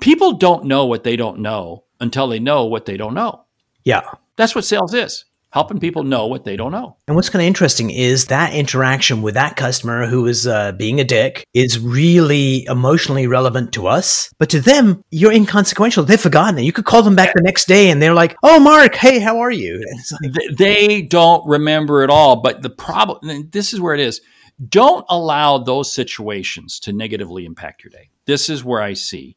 people 0.00 0.32
don't 0.32 0.64
know 0.64 0.86
what 0.86 1.04
they 1.04 1.16
don't 1.16 1.40
know 1.40 1.84
until 2.00 2.28
they 2.28 2.38
know 2.38 2.66
what 2.66 2.84
they 2.84 2.96
don't 2.96 3.14
know. 3.14 3.44
Yeah. 3.84 4.02
That's 4.36 4.54
what 4.54 4.64
sales 4.64 4.94
is 4.94 5.24
helping 5.52 5.78
people 5.78 6.02
know 6.02 6.26
what 6.26 6.44
they 6.44 6.56
don't 6.56 6.72
know. 6.72 6.96
And 7.06 7.14
what's 7.14 7.28
kind 7.28 7.42
of 7.42 7.46
interesting 7.46 7.90
is 7.90 8.26
that 8.26 8.54
interaction 8.54 9.20
with 9.20 9.34
that 9.34 9.54
customer 9.54 10.06
who 10.06 10.26
is 10.26 10.46
uh, 10.46 10.72
being 10.72 10.98
a 10.98 11.04
dick 11.04 11.46
is 11.52 11.78
really 11.78 12.64
emotionally 12.64 13.26
relevant 13.26 13.72
to 13.74 13.86
us, 13.86 14.32
but 14.38 14.48
to 14.50 14.60
them, 14.60 15.04
you're 15.10 15.32
inconsequential. 15.32 16.04
They've 16.04 16.20
forgotten 16.20 16.58
it. 16.58 16.62
You 16.62 16.72
could 16.72 16.86
call 16.86 17.02
them 17.02 17.14
back 17.14 17.34
the 17.34 17.42
next 17.42 17.68
day 17.68 17.90
and 17.90 18.00
they're 18.00 18.14
like, 18.14 18.36
"Oh, 18.42 18.58
Mark, 18.58 18.94
hey, 18.94 19.20
how 19.20 19.38
are 19.38 19.50
you?" 19.50 19.84
Like, 20.22 20.56
they 20.56 21.02
don't 21.02 21.46
remember 21.46 22.02
it 22.02 22.10
all. 22.10 22.42
But 22.42 22.62
the 22.62 22.70
problem, 22.70 23.48
this 23.50 23.72
is 23.72 23.80
where 23.80 23.94
it 23.94 24.00
is. 24.00 24.20
Don't 24.68 25.04
allow 25.08 25.58
those 25.58 25.92
situations 25.92 26.78
to 26.80 26.92
negatively 26.92 27.44
impact 27.44 27.82
your 27.82 27.90
day. 27.90 28.10
This 28.26 28.48
is 28.48 28.64
where 28.64 28.82
I 28.82 28.92
see, 28.92 29.36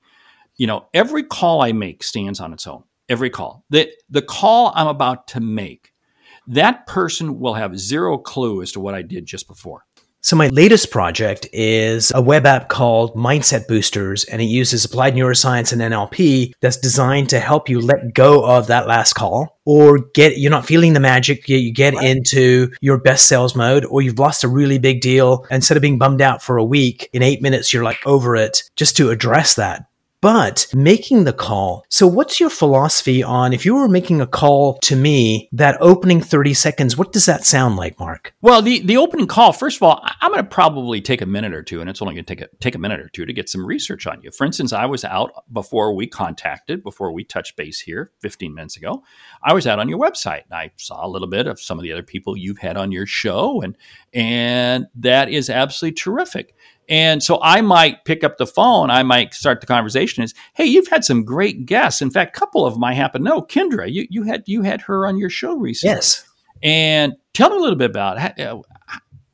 you 0.57 0.67
know, 0.67 0.87
every 0.93 1.23
call 1.23 1.61
I 1.61 1.71
make 1.71 2.03
stands 2.03 2.39
on 2.39 2.53
its 2.53 2.67
own 2.67 2.83
every 3.09 3.29
call. 3.29 3.63
The, 3.69 3.89
the 4.09 4.21
call 4.21 4.71
I'm 4.75 4.87
about 4.87 5.27
to 5.29 5.39
make 5.39 5.93
that 6.47 6.87
person 6.87 7.39
will 7.39 7.53
have 7.53 7.79
zero 7.79 8.17
clue 8.17 8.61
as 8.61 8.71
to 8.73 8.79
what 8.79 8.95
I 8.95 9.01
did 9.01 9.25
just 9.25 9.47
before. 9.47 9.85
So 10.25 10.35
my 10.35 10.47
latest 10.47 10.89
project 10.89 11.47
is 11.53 12.11
a 12.15 12.19
web 12.19 12.47
app 12.47 12.67
called 12.67 13.13
Mindset 13.13 13.67
Boosters, 13.67 14.23
and 14.23 14.41
it 14.41 14.45
uses 14.45 14.83
applied 14.83 15.13
neuroscience 15.13 15.71
and 15.71 15.79
NLP 15.79 16.53
that's 16.61 16.77
designed 16.77 17.29
to 17.29 17.39
help 17.39 17.69
you 17.69 17.79
let 17.79 18.15
go 18.15 18.43
of 18.43 18.65
that 18.65 18.87
last 18.87 19.13
call 19.13 19.59
or 19.65 19.99
get, 20.15 20.39
you're 20.39 20.49
not 20.49 20.65
feeling 20.65 20.93
the 20.93 20.99
magic. 20.99 21.47
You, 21.47 21.71
get 21.71 21.93
right. 21.93 22.03
into 22.03 22.71
your 22.81 22.97
best 22.97 23.27
sales 23.27 23.55
mode 23.55 23.85
or 23.85 24.01
you've 24.01 24.17
lost 24.17 24.43
a 24.43 24.47
really 24.47 24.79
big 24.79 24.99
deal. 24.99 25.45
Instead 25.51 25.77
of 25.77 25.81
being 25.81 25.99
bummed 25.99 26.23
out 26.23 26.41
for 26.41 26.57
a 26.57 26.65
week, 26.65 27.07
in 27.13 27.21
eight 27.21 27.43
minutes, 27.43 27.71
you're 27.71 27.83
like 27.83 27.99
over 28.03 28.35
it 28.35 28.63
just 28.75 28.97
to 28.97 29.11
address 29.11 29.53
that 29.53 29.85
but 30.25 30.65
making 30.73 31.25
the 31.25 31.31
call. 31.31 31.85
So 31.87 32.07
what's 32.07 32.39
your 32.39 32.49
philosophy 32.49 33.21
on 33.21 33.53
if 33.53 33.63
you 33.63 33.75
were 33.75 33.87
making 33.87 34.21
a 34.21 34.25
call 34.25 34.79
to 34.79 34.95
me, 34.95 35.47
that 35.51 35.77
opening 35.79 36.19
30 36.19 36.55
seconds, 36.55 36.97
what 36.97 37.13
does 37.13 37.27
that 37.27 37.45
sound 37.45 37.75
like, 37.75 37.99
Mark? 37.99 38.33
Well, 38.41 38.63
the, 38.63 38.79
the 38.79 38.97
opening 38.97 39.27
call, 39.27 39.53
first 39.53 39.77
of 39.77 39.83
all, 39.83 40.03
I'm 40.21 40.31
going 40.31 40.43
to 40.43 40.49
probably 40.49 40.99
take 40.99 41.21
a 41.21 41.27
minute 41.27 41.53
or 41.53 41.61
two, 41.61 41.79
and 41.79 41.87
it's 41.87 42.01
only 42.01 42.15
going 42.15 42.25
to 42.25 42.35
take 42.35 42.41
a, 42.41 42.49
take 42.59 42.73
a 42.73 42.79
minute 42.79 43.01
or 43.01 43.09
two 43.09 43.27
to 43.27 43.33
get 43.33 43.49
some 43.49 43.63
research 43.63 44.07
on 44.07 44.19
you. 44.23 44.31
For 44.31 44.45
instance, 44.45 44.73
I 44.73 44.87
was 44.87 45.05
out 45.05 45.43
before 45.53 45.93
we 45.93 46.07
contacted, 46.07 46.81
before 46.81 47.11
we 47.11 47.23
touched 47.23 47.55
base 47.55 47.79
here 47.79 48.09
15 48.21 48.51
minutes 48.51 48.77
ago. 48.77 49.03
I 49.43 49.53
was 49.53 49.67
out 49.67 49.77
on 49.77 49.89
your 49.89 49.99
website 49.99 50.45
and 50.45 50.55
I 50.55 50.71
saw 50.77 51.05
a 51.05 51.07
little 51.07 51.27
bit 51.27 51.45
of 51.45 51.61
some 51.61 51.77
of 51.77 51.83
the 51.83 51.91
other 51.91 52.01
people 52.01 52.35
you've 52.35 52.57
had 52.57 52.77
on 52.77 52.91
your 52.91 53.05
show, 53.05 53.61
and 53.61 53.77
and 54.11 54.87
that 54.95 55.29
is 55.29 55.51
absolutely 55.51 55.93
terrific. 55.93 56.55
And 56.87 57.23
so 57.23 57.39
I 57.41 57.61
might 57.61 58.05
pick 58.05 58.23
up 58.23 58.37
the 58.37 58.45
phone, 58.45 58.89
I 58.91 59.03
might 59.03 59.33
start 59.33 59.61
the 59.61 59.67
conversation 59.67 60.23
is, 60.23 60.33
hey, 60.53 60.65
you've 60.65 60.87
had 60.87 61.03
some 61.03 61.23
great 61.23 61.65
guests. 61.65 62.01
In 62.01 62.11
fact, 62.11 62.35
a 62.35 62.39
couple 62.39 62.65
of 62.65 62.75
them 62.75 62.83
I 62.83 62.93
happen 62.93 63.23
to 63.23 63.29
know. 63.29 63.41
Kendra, 63.41 63.91
you, 63.91 64.07
you 64.09 64.23
had 64.23 64.43
you 64.45 64.61
had 64.61 64.81
her 64.81 65.07
on 65.07 65.17
your 65.17 65.29
show 65.29 65.55
recently. 65.55 65.95
Yes. 65.95 66.27
And 66.61 67.13
tell 67.33 67.49
me 67.49 67.57
a 67.57 67.59
little 67.59 67.77
bit 67.77 67.89
about 67.89 68.17
it. 68.37 68.39
Uh, 68.39 68.61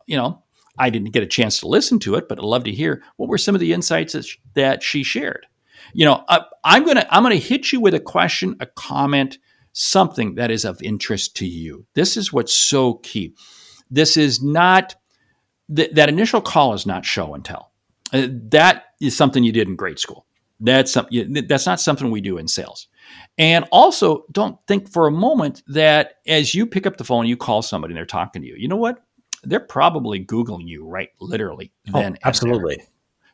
you 0.06 0.18
know, 0.18 0.44
I 0.78 0.90
didn't 0.90 1.12
get 1.12 1.24
a 1.24 1.28
chance 1.28 1.60
to 1.60 1.68
listen 1.68 2.00
to 2.00 2.16
it, 2.16 2.28
but 2.28 2.40
I'd 2.40 2.44
love 2.44 2.64
to 2.66 2.72
hear 2.72 3.04
what 3.18 3.30
were 3.30 3.38
some 3.38 3.56
of 3.56 3.62
the 3.62 3.74
insights 3.74 4.14
that, 4.14 4.26
that 4.56 4.84
she 4.84 5.04
shared. 5.04 5.46
You 5.94 6.06
know, 6.06 6.24
I, 6.28 6.42
I'm 6.64 6.86
gonna 6.86 7.06
I'm 7.10 7.24
gonna 7.24 7.36
hit 7.36 7.72
you 7.72 7.82
with 7.82 7.94
a 7.94 8.00
question, 8.00 8.56
a 8.60 8.66
comment, 8.66 9.38
something 9.74 10.36
that 10.36 10.52
is 10.52 10.66
of 10.66 10.82
interest 10.82 11.36
to 11.38 11.46
you. 11.46 11.86
This 11.96 12.18
is 12.18 12.32
what's 12.32 12.54
so 12.54 12.96
key. 12.96 13.36
This 13.90 14.16
is 14.16 14.42
not 14.42 14.96
th- 15.76 15.92
that 15.92 16.10
initial 16.10 16.42
call 16.42 16.74
is 16.74 16.86
not 16.86 17.06
show 17.06 17.34
and 17.34 17.44
tell. 17.44 17.72
Uh, 18.14 18.28
that 18.50 18.86
is 19.00 19.16
something 19.16 19.44
you 19.44 19.52
did 19.52 19.68
in 19.68 19.76
grade 19.76 20.00
school. 20.00 20.26
That's 20.60 20.92
something. 20.92 21.34
That's 21.48 21.66
not 21.66 21.80
something 21.80 22.12
we 22.12 22.22
do 22.22 22.38
in 22.38 22.48
sales. 22.48 22.88
And 23.38 23.66
also, 23.72 24.26
don't 24.32 24.58
think 24.68 24.90
for 24.92 25.08
a 25.08 25.12
moment 25.12 25.64
that 25.68 26.16
as 26.28 26.54
you 26.54 26.68
pick 26.68 26.86
up 26.86 26.98
the 26.98 27.04
phone, 27.04 27.26
you 27.26 27.36
call 27.36 27.62
somebody 27.62 27.94
and 27.94 27.98
they're 27.98 28.06
talking 28.06 28.42
to 28.44 28.48
you. 28.48 28.56
You 28.58 28.68
know 28.68 28.76
what? 28.76 29.00
They're 29.44 29.60
probably 29.60 30.24
googling 30.24 30.68
you, 30.68 30.86
right? 30.86 31.10
Literally. 31.20 31.72
Oh, 31.94 32.00
then 32.00 32.18
absolutely. 32.24 32.78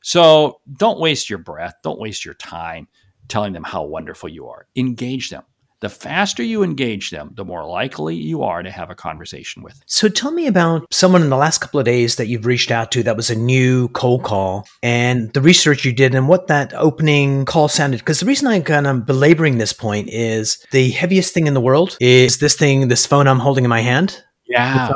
So 0.01 0.61
don't 0.77 1.01
waste 1.01 1.29
your 1.29 1.39
breath. 1.39 1.75
Don't 1.83 1.99
waste 1.99 2.23
your 2.23 2.35
time 2.35 2.87
telling 3.27 3.51
them 3.51 3.63
how 3.63 3.83
wonderful 3.83 4.29
you 4.29 4.47
are. 4.47 4.67
Engage 4.77 5.29
them. 5.29 5.43
The 5.79 5.89
faster 5.89 6.41
you 6.41 6.63
engage 6.63 7.11
them, 7.11 7.31
the 7.35 7.45
more 7.45 7.63
likely 7.63 8.15
you 8.15 8.41
are 8.41 8.63
to 8.63 8.71
have 8.71 8.89
a 8.89 8.95
conversation 8.95 9.61
with. 9.61 9.79
So 9.85 10.09
tell 10.09 10.31
me 10.31 10.47
about 10.47 10.91
someone 10.91 11.21
in 11.21 11.29
the 11.29 11.37
last 11.37 11.59
couple 11.59 11.79
of 11.79 11.85
days 11.85 12.15
that 12.15 12.27
you've 12.27 12.47
reached 12.47 12.71
out 12.71 12.91
to 12.93 13.03
that 13.03 13.15
was 13.15 13.29
a 13.29 13.35
new 13.35 13.87
cold 13.89 14.23
call 14.23 14.67
and 14.81 15.31
the 15.33 15.41
research 15.41 15.85
you 15.85 15.93
did 15.93 16.15
and 16.15 16.27
what 16.27 16.47
that 16.47 16.73
opening 16.73 17.45
call 17.45 17.67
sounded. 17.67 17.99
Because 17.99 18.19
the 18.19 18.25
reason 18.25 18.47
I'm 18.47 18.63
kind 18.63 18.87
of 18.87 19.05
belaboring 19.05 19.59
this 19.59 19.71
point 19.71 20.09
is 20.09 20.65
the 20.71 20.89
heaviest 20.89 21.35
thing 21.35 21.45
in 21.45 21.53
the 21.53 21.61
world 21.61 21.95
is 22.01 22.39
this 22.39 22.55
thing, 22.55 22.87
this 22.87 23.05
phone 23.05 23.27
I'm 23.27 23.39
holding 23.39 23.63
in 23.63 23.69
my 23.69 23.81
hand. 23.81 24.23
Yeah. 24.47 24.93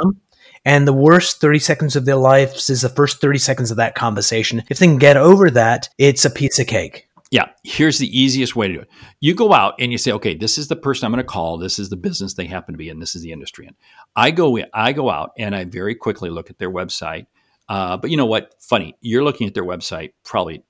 And 0.66 0.88
the 0.88 0.94
worst 0.94 1.42
30 1.42 1.60
seconds 1.60 1.96
of 1.96 2.06
their 2.06 2.16
lives 2.16 2.70
is 2.70 2.82
the 2.82 2.90
first 2.90 3.22
30 3.22 3.40
seconds 3.40 3.72
of 3.72 3.78
that 3.78 3.96
conversation. 3.96 4.64
If 4.70 4.80
they 4.80 4.88
can 4.88 4.98
get 4.98 5.18
over 5.18 5.50
that, 5.52 5.90
it's 5.98 6.26
a 6.26 6.30
piece 6.30 6.60
of 6.60 6.68
cake. 6.68 7.08
Yeah, 7.32 7.48
here's 7.64 7.98
the 7.98 8.20
easiest 8.20 8.58
way 8.58 8.68
to 8.68 8.74
do 8.74 8.82
it. 8.82 8.90
You 9.22 9.34
go 9.34 9.54
out 9.54 9.76
and 9.80 9.90
you 9.90 9.98
say, 9.98 10.12
okay, 10.12 10.36
this 10.36 10.58
is 10.58 10.68
the 10.68 10.76
person 10.76 11.06
I'm 11.06 11.14
going 11.14 11.24
to 11.24 11.28
call. 11.28 11.58
This 11.58 11.80
is 11.80 11.90
the 11.90 11.96
business 11.96 12.34
they 12.34 12.46
happen 12.46 12.74
to 12.74 12.78
be 12.78 12.90
in. 12.90 13.00
This 13.00 13.16
is 13.16 13.22
the 13.22 13.32
industry 13.32 13.68
in. 13.68 13.76
I 14.18 14.32
go 14.32 14.58
in, 14.58 14.66
I 14.74 14.92
go 14.92 15.10
out 15.10 15.32
and 15.38 15.56
I 15.56 15.64
very 15.64 15.96
quickly 15.96 16.30
look 16.30 16.50
at 16.50 16.60
their 16.60 16.70
website. 16.70 17.28
Uh, 17.70 17.96
but 17.96 18.12
you 18.12 18.18
know 18.18 18.26
what? 18.26 18.54
Funny, 18.60 18.98
you're 19.00 19.24
looking 19.24 19.48
at 19.48 19.54
their 19.54 19.64
website 19.64 20.12
probably 20.26 20.66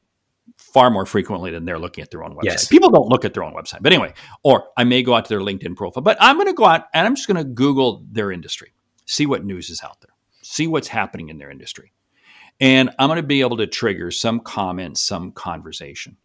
far 0.58 0.92
more 0.92 1.08
frequently 1.08 1.50
than 1.50 1.66
they're 1.66 1.80
looking 1.80 2.04
at 2.04 2.12
their 2.12 2.24
own 2.24 2.36
website. 2.36 2.44
Yes. 2.44 2.68
People 2.68 2.92
don't 2.92 3.10
look 3.10 3.26
at 3.26 3.34
their 3.34 3.44
own 3.44 3.54
website, 3.54 3.82
but 3.82 3.92
anyway. 3.92 4.14
Or 4.44 4.66
I 4.78 4.84
may 4.84 5.02
go 5.02 5.16
out 5.16 5.26
to 5.26 5.30
their 5.30 5.40
LinkedIn 5.40 5.76
profile, 5.76 6.04
but 6.04 6.18
I'm 6.20 6.36
going 6.36 6.48
to 6.48 6.54
go 6.54 6.66
out 6.66 6.86
and 6.94 7.08
I'm 7.08 7.16
just 7.16 7.28
going 7.28 7.38
to 7.38 7.44
Google 7.44 8.06
their 8.12 8.32
industry, 8.32 8.74
see 9.08 9.26
what 9.26 9.44
news 9.44 9.72
is 9.72 9.82
out 9.84 10.00
there, 10.02 10.14
see 10.44 10.68
what's 10.68 10.90
happening 10.90 11.30
in 11.30 11.40
their 11.40 11.50
industry, 11.50 11.92
and 12.60 12.92
I'm 13.00 13.08
going 13.08 13.18
to 13.18 13.24
be 13.24 13.42
able 13.42 13.58
to 13.58 13.66
trigger 13.66 14.12
some 14.12 14.40
comment, 14.40 15.00
some 15.00 15.32
conversation 15.32 16.18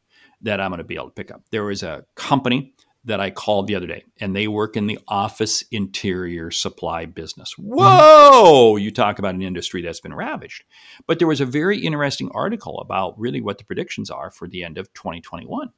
that 0.43 0.61
I'm 0.61 0.71
going 0.71 0.79
to 0.79 0.85
be 0.85 0.97
able 0.97 1.07
to 1.07 1.13
pick 1.13 1.31
up. 1.31 1.43
There 1.51 1.65
was 1.65 1.83
a 1.83 2.05
company 2.15 2.75
that 3.05 3.21
I 3.21 3.31
called 3.31 3.69
the 3.69 3.77
other 3.77 3.87
day, 3.87 4.05
and 4.21 4.35
they 4.35 4.49
work 4.49 4.77
in 4.77 4.89
the 4.89 4.99
office 5.07 5.63
interior 5.71 6.51
supply 6.51 7.07
business. 7.07 7.55
Whoa! 7.57 8.77
You 8.77 8.91
talk 8.91 9.19
about 9.19 9.37
an 9.37 9.43
industry 9.43 9.81
that's 9.81 10.01
been 10.01 10.15
ravaged. 10.15 10.65
But 11.07 11.19
there 11.19 11.29
was 11.29 11.41
a 11.41 11.47
very 11.47 11.79
interesting 11.79 12.31
article 12.35 12.81
about 12.81 13.19
really 13.19 13.41
what 13.41 13.59
the 13.59 13.65
predictions 13.65 14.11
are 14.11 14.31
for 14.31 14.49
the 14.49 14.65
end 14.65 14.77
of 14.77 14.93
2021. 14.93 15.71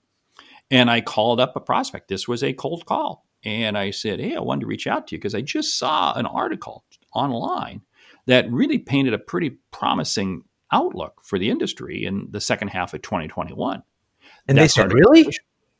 And 0.71 0.91
I 0.91 1.01
called 1.03 1.39
up 1.39 1.55
a 1.55 1.61
prospect. 1.61 2.09
This 2.09 2.27
was 2.27 2.43
a 2.43 2.55
cold 2.55 2.87
call. 2.87 3.27
And 3.45 3.79
I 3.79 3.91
said, 3.91 4.21
Hey, 4.21 4.35
I 4.35 4.41
wanted 4.41 4.63
to 4.63 4.67
reach 4.67 4.87
out 4.87 5.07
to 5.09 5.15
you 5.15 5.19
because 5.19 5.35
I 5.35 5.43
just 5.43 5.79
saw 5.79 6.15
an 6.15 6.27
article 6.27 6.85
online 7.15 7.83
that 8.27 8.51
really 8.51 8.79
painted 8.79 9.15
a 9.15 9.19
pretty 9.19 9.59
promising 9.71 10.45
outlook 10.73 11.21
for 11.25 11.39
the 11.39 11.51
industry 11.51 12.05
in 12.05 12.29
the 12.31 12.41
second 12.41 12.69
half 12.69 12.93
of 12.93 13.03
2021. 13.03 13.83
And 14.49 14.59
they 14.59 14.69
said, 14.69 14.93
"Really?" 14.93 15.29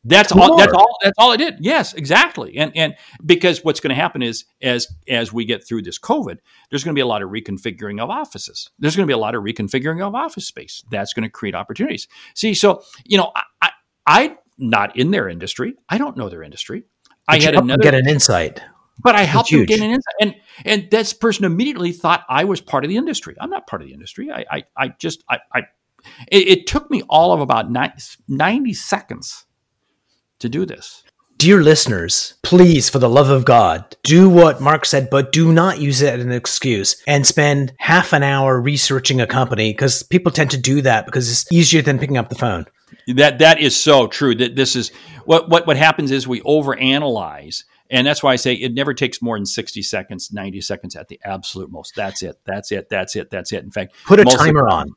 That's 0.05 0.31
all. 0.33 0.57
That's 0.57 0.73
all. 0.73 0.97
That's 1.03 1.17
all 1.19 1.33
I 1.33 1.37
did. 1.37 1.57
Yes, 1.61 1.93
exactly. 1.93 2.57
And 2.57 2.73
and 2.77 2.95
because 3.25 3.65
what's 3.65 3.81
going 3.81 3.91
to 3.91 4.01
happen 4.01 4.23
is 4.23 4.45
as 4.63 4.87
as 5.09 5.33
we 5.33 5.45
get 5.45 5.67
through 5.67 5.83
this 5.83 5.99
COVID, 5.99 6.39
there's 6.71 6.85
going 6.85 6.95
to 6.95 6.99
be 6.99 7.03
a 7.03 7.07
lot 7.07 7.23
of 7.23 7.31
reconfiguring 7.31 8.01
of 8.01 8.09
offices. 8.09 8.71
There's 8.79 8.95
going 8.95 9.05
to 9.05 9.11
be 9.11 9.15
a 9.15 9.19
lot 9.19 9.35
of 9.35 9.43
reconfiguring 9.43 10.01
of 10.01 10.15
office 10.15 10.47
space. 10.47 10.83
That's 10.91 11.13
going 11.13 11.25
to 11.25 11.31
create 11.31 11.55
opportunities. 11.55 12.07
See, 12.35 12.55
so 12.55 12.83
you 13.05 13.19
know, 13.19 13.33
I, 13.35 13.43
I, 13.61 13.71
I 14.07 14.37
not 14.57 14.97
in 14.97 15.11
their 15.11 15.29
industry. 15.29 15.75
I 15.89 15.99
don't 15.99 16.17
know 16.17 16.29
their 16.29 16.43
industry. 16.43 16.85
But 17.27 17.41
I 17.41 17.45
had 17.45 17.55
another 17.57 17.83
get 17.83 17.95
an 17.95 18.09
insight. 18.09 18.63
But 19.01 19.15
I 19.15 19.23
helped 19.23 19.51
them 19.51 19.65
get 19.65 19.81
an 19.81 19.91
insight, 19.91 20.15
and 20.21 20.35
and 20.65 20.91
this 20.91 21.13
person 21.13 21.45
immediately 21.45 21.93
thought 21.93 22.25
I 22.29 22.45
was 22.45 22.61
part 22.61 22.85
of 22.85 22.89
the 22.89 22.97
industry. 22.97 23.37
I'm 23.41 23.51
not 23.51 23.67
part 23.67 23.83
of 23.83 23.89
the 23.89 23.95
industry. 23.95 24.31
I 24.31 24.45
I, 24.51 24.65
I 24.77 24.89
just 24.99 25.23
I, 25.29 25.39
I 25.55 25.63
it, 26.29 26.49
it 26.49 26.67
took 26.67 26.91
me 26.91 27.03
all 27.09 27.33
of 27.33 27.41
about 27.41 27.71
90 28.29 28.75
seconds 28.75 29.47
to 30.39 30.49
do 30.49 30.65
this. 30.65 31.05
Dear 31.39 31.63
listeners, 31.63 32.35
please, 32.43 32.91
for 32.91 32.99
the 32.99 33.09
love 33.09 33.31
of 33.31 33.45
God, 33.45 33.97
do 34.03 34.29
what 34.29 34.61
Mark 34.61 34.85
said, 34.85 35.09
but 35.09 35.31
do 35.31 35.53
not 35.53 35.79
use 35.81 36.03
it 36.03 36.15
as 36.15 36.25
an 36.25 36.33
excuse 36.33 37.01
and 37.07 37.25
spend 37.25 37.75
half 37.79 38.13
an 38.13 38.25
hour 38.25 38.61
researching 38.61 39.21
a 39.21 39.27
company 39.27 39.71
because 39.71 40.03
people 40.03 40.33
tend 40.33 40.51
to 40.51 40.59
do 40.59 40.83
that 40.83 41.07
because 41.07 41.31
it's 41.31 41.53
easier 41.53 41.81
than 41.81 42.01
picking 42.01 42.17
up 42.17 42.29
the 42.29 42.35
phone. 42.35 42.67
That 43.07 43.39
that 43.39 43.61
is 43.61 43.77
so 43.77 44.09
true. 44.09 44.35
That 44.35 44.57
this 44.57 44.75
is 44.75 44.91
what 45.27 45.49
what 45.49 45.65
what 45.65 45.77
happens 45.77 46.11
is 46.11 46.27
we 46.27 46.41
overanalyze, 46.41 47.63
and 47.89 48.05
that's 48.05 48.21
why 48.21 48.33
I 48.33 48.37
say 48.37 48.55
it 48.55 48.75
never 48.75 48.93
takes 48.93 49.23
more 49.23 49.37
than 49.37 49.47
sixty 49.47 49.83
seconds, 49.83 50.33
ninety 50.33 50.61
seconds 50.61 50.97
at 50.97 51.07
the 51.07 51.21
absolute 51.25 51.71
most. 51.71 51.95
That's 51.95 52.21
it. 52.25 52.37
That's 52.47 52.73
it. 52.73 52.89
That's 52.89 53.15
it. 53.15 53.31
That's 53.31 53.53
it. 53.53 53.63
In 53.63 53.71
fact, 53.71 53.95
put 54.07 54.19
a 54.19 54.25
timer 54.25 54.69
on 54.69 54.89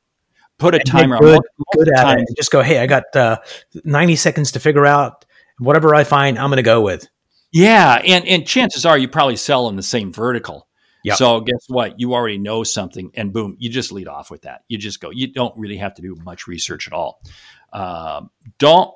put 0.62 0.76
a 0.76 0.80
timer 0.80 1.20
good, 1.20 1.38
on. 1.38 1.42
Good 1.76 1.90
at 1.98 2.20
it. 2.20 2.28
Just 2.38 2.52
go, 2.52 2.62
hey, 2.62 2.80
I 2.80 2.88
got 2.88 3.04
uh, 3.16 3.38
90 3.84 4.16
seconds 4.16 4.52
to 4.54 4.60
figure 4.60 4.86
out 4.86 5.26
whatever 5.60 5.94
I 5.94 6.04
find, 6.04 6.38
I'm 6.40 6.50
going 6.50 6.58
to 6.58 6.64
go 6.64 6.82
with. 6.82 7.08
Yeah. 7.52 8.02
And, 8.06 8.26
and 8.28 8.48
chances 8.48 8.86
are 8.86 8.98
you 8.98 9.08
probably 9.08 9.36
sell 9.36 9.68
in 9.68 9.76
the 9.76 9.84
same 9.84 10.14
vertical. 10.14 10.68
Yep. 11.04 11.18
So 11.18 11.42
guess 11.42 11.66
what? 11.68 12.00
You 12.00 12.14
already 12.14 12.38
know 12.38 12.64
something, 12.64 13.10
and 13.16 13.34
boom, 13.34 13.56
you 13.58 13.72
just 13.72 13.92
lead 13.92 14.08
off 14.08 14.30
with 14.30 14.44
that. 14.44 14.62
You 14.68 14.78
just 14.78 15.02
go. 15.02 15.10
You 15.10 15.34
don't 15.34 15.58
really 15.58 15.78
have 15.78 15.96
to 15.96 16.02
do 16.04 16.16
much 16.24 16.46
research 16.46 16.86
at 16.86 16.94
all. 16.94 17.24
Um, 17.74 18.30
don't 18.60 18.94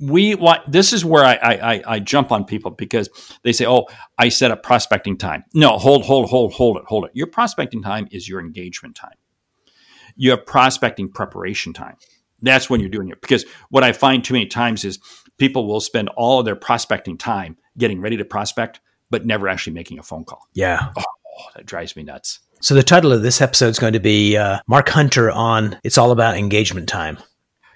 we 0.00 0.34
want? 0.34 0.70
This 0.70 0.92
is 0.92 1.04
where 1.04 1.24
I, 1.24 1.34
I 1.36 1.82
I 1.86 1.98
jump 2.00 2.32
on 2.32 2.46
people 2.46 2.72
because 2.72 3.08
they 3.44 3.52
say, 3.52 3.64
"Oh, 3.64 3.86
I 4.18 4.28
set 4.28 4.50
up 4.50 4.64
prospecting 4.64 5.18
time." 5.18 5.44
No, 5.54 5.78
hold, 5.78 6.04
hold, 6.04 6.28
hold, 6.28 6.52
hold 6.52 6.78
it, 6.78 6.84
hold 6.86 7.04
it. 7.04 7.12
Your 7.14 7.28
prospecting 7.28 7.80
time 7.80 8.08
is 8.10 8.28
your 8.28 8.40
engagement 8.40 8.96
time 8.96 9.14
you 10.16 10.30
have 10.30 10.46
prospecting 10.46 11.10
preparation 11.10 11.72
time. 11.72 11.96
That's 12.42 12.68
when 12.68 12.80
you're 12.80 12.90
doing 12.90 13.08
it. 13.08 13.20
Because 13.20 13.44
what 13.70 13.84
I 13.84 13.92
find 13.92 14.24
too 14.24 14.34
many 14.34 14.46
times 14.46 14.84
is 14.84 14.98
people 15.38 15.66
will 15.66 15.80
spend 15.80 16.08
all 16.10 16.38
of 16.38 16.44
their 16.44 16.56
prospecting 16.56 17.16
time 17.16 17.56
getting 17.78 18.00
ready 18.00 18.16
to 18.16 18.24
prospect, 18.24 18.80
but 19.10 19.26
never 19.26 19.48
actually 19.48 19.72
making 19.72 19.98
a 19.98 20.02
phone 20.02 20.24
call. 20.24 20.42
Yeah. 20.54 20.92
Oh, 20.96 21.02
that 21.54 21.66
drives 21.66 21.96
me 21.96 22.02
nuts. 22.02 22.40
So 22.60 22.74
the 22.74 22.82
title 22.82 23.12
of 23.12 23.22
this 23.22 23.40
episode 23.40 23.68
is 23.68 23.78
going 23.78 23.92
to 23.92 24.00
be 24.00 24.36
uh, 24.36 24.58
Mark 24.66 24.88
Hunter 24.88 25.30
on 25.30 25.78
It's 25.84 25.98
All 25.98 26.10
About 26.10 26.36
Engagement 26.36 26.88
Time. 26.88 27.18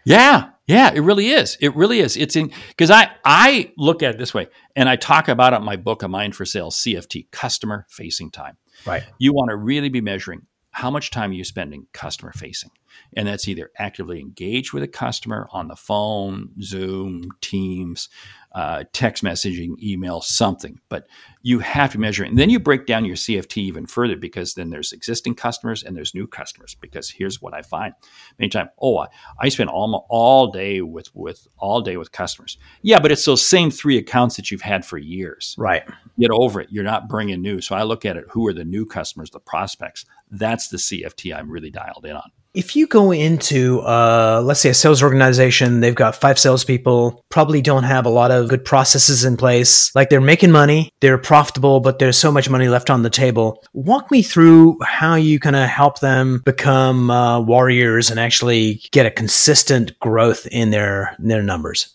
Yeah. 0.05 0.51
Yeah, 0.67 0.93
it 0.95 1.01
really 1.01 1.31
is. 1.31 1.59
It 1.61 1.75
really 1.75 1.99
is. 1.99 2.17
It's 2.17 2.37
in 2.37 2.53
because 2.69 2.93
I 2.93 3.11
I 3.25 3.73
look 3.77 4.05
at 4.05 4.15
it 4.15 4.19
this 4.19 4.33
way, 4.33 4.47
and 4.77 4.89
I 4.89 4.95
talk 4.95 5.27
about 5.27 5.53
it 5.53 5.57
in 5.57 5.65
my 5.65 5.75
book, 5.75 6.05
A 6.05 6.09
Mind 6.09 6.37
for 6.37 6.45
Sales, 6.45 6.77
CFT, 6.77 7.29
customer 7.33 7.87
facing 7.91 8.31
time. 8.31 8.57
Right. 8.87 9.03
You 9.19 9.33
want 9.33 9.51
to 9.51 9.57
really 9.57 9.89
be 9.89 10.01
measuring 10.01 10.43
how 10.71 10.91
much 10.91 11.11
time 11.11 11.31
are 11.31 11.35
you 11.35 11.45
spending 11.45 11.87
customer 11.93 12.33
facing? 12.33 12.71
And 13.17 13.29
that's 13.29 13.49
either 13.49 13.71
actively 13.79 14.21
engage 14.21 14.73
with 14.73 14.83
a 14.83 14.89
customer 14.89 15.49
on 15.53 15.69
the 15.69 15.77
phone, 15.77 16.51
Zoom, 16.63 17.29
Teams, 17.41 18.09
uh, 18.53 18.83
text 18.93 19.23
messaging, 19.23 19.81
email, 19.81 20.21
something. 20.21 20.81
But 20.89 21.07
you 21.43 21.61
have 21.61 21.93
to 21.93 22.01
measure 22.01 22.25
it. 22.25 22.31
And 22.31 22.39
then 22.39 22.51
you 22.51 22.59
break 22.59 22.85
down 22.85 23.05
your 23.05 23.17
CFT 23.17 23.59
even 23.59 23.87
further 23.87 24.17
because 24.17 24.55
then 24.55 24.71
there's 24.71 24.93
existing 24.93 25.37
customers 25.37 25.85
and 25.85 25.97
there's 25.97 26.15
new 26.15 26.27
customers. 26.27 26.75
Because 26.75 27.09
here's 27.09 27.41
what 27.41 27.55
I 27.55 27.63
find 27.63 27.95
many 28.39 28.51
times, 28.51 28.71
oh, 28.81 28.99
I, 28.99 29.07
I 29.39 29.49
spend 29.49 29.71
all, 29.71 30.07
all 30.09 30.51
day 30.51 30.81
with, 30.81 31.15
with 31.15 31.47
all 31.59 31.81
day 31.81 31.97
with 31.97 32.11
customers. 32.13 32.59
Yeah, 32.83 32.99
but 32.99 33.13
it's 33.13 33.25
those 33.25 33.45
same 33.45 33.71
three 33.71 33.99
accounts 33.99 34.37
that 34.37 34.51
you've 34.51 34.63
had 34.63 34.85
for 34.85 34.99
years. 34.99 35.55
Right. 35.57 35.85
Get 36.19 36.31
over 36.33 36.61
it. 36.61 36.69
You're 36.71 36.85
not 36.85 37.09
bringing 37.09 37.41
new. 37.43 37.61
So 37.61 37.77
I 37.77 37.85
look 37.85 38.05
at 38.05 38.17
it. 38.17 38.25
Who 38.31 38.47
are 38.49 38.53
the 38.53 38.65
new 38.65 38.85
customers, 38.85 39.31
the 39.31 39.41
prospects? 39.41 40.05
That's 40.31 40.69
the 40.69 40.77
CFT 40.77 41.35
I'm 41.35 41.51
really 41.51 41.71
dialed 41.71 42.05
in 42.05 42.17
on. 42.17 42.31
If 42.53 42.75
you 42.75 42.89
go 42.89 43.13
into, 43.13 43.81
uh, 43.81 44.43
let's 44.45 44.59
say, 44.61 44.71
a 44.71 44.75
sales 44.75 45.05
organization, 45.05 45.81
they've 45.81 45.95
got 45.95 46.17
five 46.17 46.37
salespeople, 46.37 47.25
probably 47.29 47.63
don't 47.63 47.85
have 47.85 48.07
a 48.07 48.11
lot 48.11 48.33
of 48.33 48.49
good 48.49 48.65
processes 48.65 49.25
in 49.25 49.37
place. 49.37 49.95
Like 49.95 50.11
they're 50.11 50.21
making 50.21 50.51
money, 50.51 50.93
they're 51.01 51.19
profitable, 51.19 51.79
but 51.79 52.01
there's 52.01 52.19
so 52.19 52.33
much 52.33 52.51
money 52.51 52.69
left 52.69 52.91
on 52.91 53.03
the 53.03 53.11
table. 53.11 53.63
Walk 53.73 54.11
me 54.11 54.23
through 54.23 54.79
how 54.83 55.15
you 55.15 55.39
kind 55.39 55.55
of 55.55 55.69
help 55.69 56.01
them 56.01 56.43
become 56.45 57.11
uh, 57.11 57.41
warriors 57.41 58.11
and 58.11 58.19
actually 58.19 58.83
get 58.91 59.07
a 59.07 59.13
consistent 59.13 59.97
growth 60.01 60.47
in 60.49 60.71
their 60.71 61.15
in 61.21 61.29
their 61.29 61.45
numbers. 61.45 61.95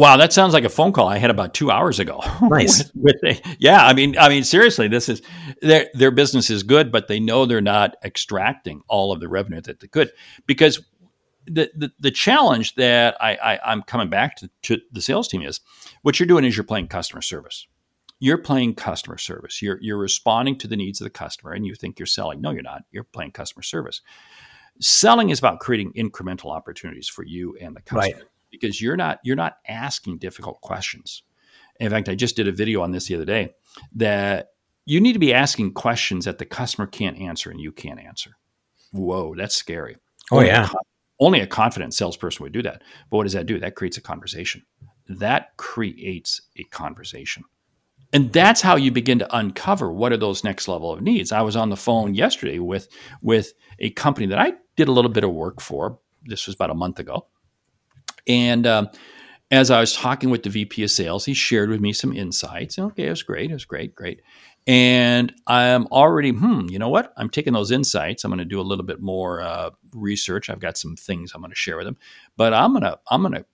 Wow, 0.00 0.16
that 0.16 0.32
sounds 0.32 0.54
like 0.54 0.64
a 0.64 0.70
phone 0.70 0.92
call 0.92 1.08
I 1.08 1.18
had 1.18 1.28
about 1.28 1.52
two 1.52 1.70
hours 1.70 1.98
ago. 2.00 2.22
Nice. 2.40 2.90
with, 2.94 3.16
with 3.22 3.56
yeah, 3.58 3.86
I 3.86 3.92
mean, 3.92 4.16
I 4.18 4.30
mean, 4.30 4.44
seriously, 4.44 4.88
this 4.88 5.10
is 5.10 5.20
their 5.60 5.88
their 5.92 6.10
business 6.10 6.48
is 6.48 6.62
good, 6.62 6.90
but 6.90 7.06
they 7.06 7.20
know 7.20 7.44
they're 7.44 7.60
not 7.60 7.96
extracting 8.02 8.80
all 8.88 9.12
of 9.12 9.20
the 9.20 9.28
revenue 9.28 9.60
that 9.60 9.80
they 9.80 9.88
could 9.88 10.10
because 10.46 10.80
the 11.44 11.70
the, 11.76 11.92
the 12.00 12.10
challenge 12.10 12.76
that 12.76 13.14
I, 13.20 13.34
I 13.34 13.72
am 13.72 13.82
coming 13.82 14.08
back 14.08 14.36
to, 14.36 14.50
to 14.62 14.80
the 14.90 15.02
sales 15.02 15.28
team 15.28 15.42
is 15.42 15.60
what 16.00 16.18
you're 16.18 16.26
doing 16.26 16.44
is 16.44 16.56
you're 16.56 16.64
playing 16.64 16.88
customer 16.88 17.20
service. 17.20 17.66
You're 18.20 18.38
playing 18.38 18.76
customer 18.76 19.18
service. 19.18 19.60
You're 19.60 19.78
you're 19.82 19.98
responding 19.98 20.56
to 20.58 20.66
the 20.66 20.76
needs 20.76 21.02
of 21.02 21.04
the 21.04 21.10
customer, 21.10 21.52
and 21.52 21.66
you 21.66 21.74
think 21.74 21.98
you're 21.98 22.06
selling. 22.06 22.40
No, 22.40 22.52
you're 22.52 22.62
not. 22.62 22.84
You're 22.90 23.04
playing 23.04 23.32
customer 23.32 23.62
service. 23.62 24.00
Selling 24.80 25.28
is 25.28 25.38
about 25.38 25.60
creating 25.60 25.92
incremental 25.92 26.56
opportunities 26.56 27.06
for 27.06 27.22
you 27.22 27.54
and 27.60 27.76
the 27.76 27.82
customer. 27.82 28.16
Right 28.16 28.24
because 28.50 28.80
you're 28.80 28.96
not 28.96 29.20
you're 29.24 29.36
not 29.36 29.56
asking 29.68 30.18
difficult 30.18 30.60
questions. 30.60 31.22
In 31.78 31.90
fact, 31.90 32.08
I 32.08 32.14
just 32.14 32.36
did 32.36 32.48
a 32.48 32.52
video 32.52 32.82
on 32.82 32.92
this 32.92 33.06
the 33.06 33.14
other 33.14 33.24
day 33.24 33.54
that 33.94 34.50
you 34.84 35.00
need 35.00 35.14
to 35.14 35.18
be 35.18 35.32
asking 35.32 35.72
questions 35.72 36.24
that 36.24 36.38
the 36.38 36.44
customer 36.44 36.86
can't 36.86 37.18
answer 37.18 37.50
and 37.50 37.60
you 37.60 37.72
can't 37.72 38.00
answer. 38.00 38.32
Whoa, 38.92 39.34
that's 39.34 39.56
scary. 39.56 39.96
Oh 40.30 40.38
only 40.38 40.48
yeah. 40.48 40.68
A, 40.68 40.74
only 41.20 41.40
a 41.40 41.46
confident 41.46 41.94
salesperson 41.94 42.42
would 42.42 42.52
do 42.52 42.62
that. 42.62 42.82
But 43.10 43.18
what 43.18 43.22
does 43.24 43.32
that 43.32 43.46
do? 43.46 43.58
That 43.58 43.76
creates 43.76 43.98
a 43.98 44.02
conversation. 44.02 44.62
That 45.08 45.56
creates 45.56 46.40
a 46.56 46.64
conversation. 46.64 47.44
And 48.12 48.32
that's 48.32 48.60
how 48.60 48.76
you 48.76 48.90
begin 48.90 49.20
to 49.20 49.36
uncover 49.36 49.92
what 49.92 50.12
are 50.12 50.16
those 50.16 50.42
next 50.42 50.66
level 50.66 50.92
of 50.92 51.00
needs. 51.00 51.30
I 51.30 51.42
was 51.42 51.56
on 51.56 51.70
the 51.70 51.76
phone 51.76 52.14
yesterday 52.14 52.58
with 52.58 52.88
with 53.22 53.52
a 53.78 53.90
company 53.90 54.26
that 54.26 54.38
I 54.38 54.54
did 54.76 54.88
a 54.88 54.92
little 54.92 55.10
bit 55.10 55.24
of 55.24 55.32
work 55.32 55.60
for. 55.60 55.98
This 56.24 56.46
was 56.46 56.56
about 56.56 56.70
a 56.70 56.74
month 56.74 56.98
ago 56.98 57.26
and 58.30 58.66
um, 58.66 58.88
as 59.50 59.70
I 59.70 59.80
was 59.80 59.92
talking 59.92 60.30
with 60.30 60.44
the 60.44 60.50
VP 60.50 60.84
of 60.84 60.90
sales, 60.90 61.24
he 61.24 61.34
shared 61.34 61.68
with 61.68 61.80
me 61.80 61.92
some 61.92 62.12
insights. 62.12 62.78
Okay, 62.78 63.06
it 63.06 63.10
was 63.10 63.24
great. 63.24 63.50
It 63.50 63.54
was 63.54 63.64
great, 63.64 63.94
great. 63.94 64.22
And 64.66 65.34
I'm 65.48 65.86
already, 65.88 66.30
hmm, 66.30 66.66
you 66.68 66.78
know 66.78 66.88
what? 66.88 67.12
I'm 67.16 67.28
taking 67.28 67.54
those 67.54 67.72
insights. 67.72 68.22
I'm 68.22 68.30
going 68.30 68.38
to 68.38 68.44
do 68.44 68.60
a 68.60 68.62
little 68.62 68.84
bit 68.84 69.00
more 69.00 69.40
uh, 69.40 69.70
research. 69.92 70.48
I've 70.48 70.60
got 70.60 70.78
some 70.78 70.94
things 70.94 71.32
I'm 71.34 71.40
going 71.40 71.50
to 71.50 71.56
share 71.56 71.76
with 71.76 71.88
him, 71.88 71.96
but 72.36 72.54
I'm 72.54 72.72
going 72.72 72.84
to 72.84 72.98
I'm 73.10 73.22
going 73.22 73.34
to 73.34 73.44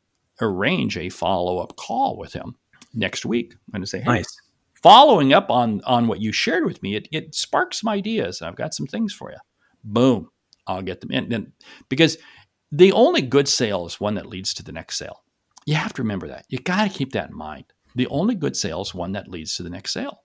arrange 0.42 0.98
a 0.98 1.08
follow 1.08 1.58
up 1.58 1.76
call 1.76 2.18
with 2.18 2.34
him 2.34 2.56
next 2.92 3.24
week. 3.24 3.54
I'm 3.54 3.72
going 3.72 3.82
to 3.82 3.86
say, 3.86 4.00
hey, 4.00 4.04
nice. 4.04 4.40
following 4.82 5.32
up 5.32 5.50
on 5.50 5.80
on 5.86 6.06
what 6.08 6.20
you 6.20 6.32
shared 6.32 6.66
with 6.66 6.82
me, 6.82 6.96
it, 6.96 7.08
it 7.12 7.34
sparks 7.34 7.80
some 7.80 7.88
ideas. 7.88 8.42
I've 8.42 8.56
got 8.56 8.74
some 8.74 8.86
things 8.86 9.14
for 9.14 9.30
you. 9.30 9.38
Boom, 9.84 10.28
I'll 10.66 10.82
get 10.82 11.00
them 11.00 11.12
in. 11.12 11.32
And 11.32 11.52
because 11.88 12.18
the 12.76 12.92
only 12.92 13.22
good 13.22 13.48
sale 13.48 13.86
is 13.86 13.98
one 14.00 14.14
that 14.14 14.26
leads 14.26 14.52
to 14.54 14.62
the 14.62 14.72
next 14.72 14.98
sale. 14.98 15.22
You 15.64 15.74
have 15.76 15.94
to 15.94 16.02
remember 16.02 16.28
that. 16.28 16.44
You 16.48 16.58
got 16.58 16.84
to 16.84 16.96
keep 16.96 17.12
that 17.12 17.30
in 17.30 17.36
mind. 17.36 17.64
The 17.94 18.06
only 18.08 18.34
good 18.34 18.54
sale 18.54 18.82
is 18.82 18.94
one 18.94 19.12
that 19.12 19.28
leads 19.28 19.56
to 19.56 19.62
the 19.62 19.70
next 19.70 19.92
sale. 19.92 20.22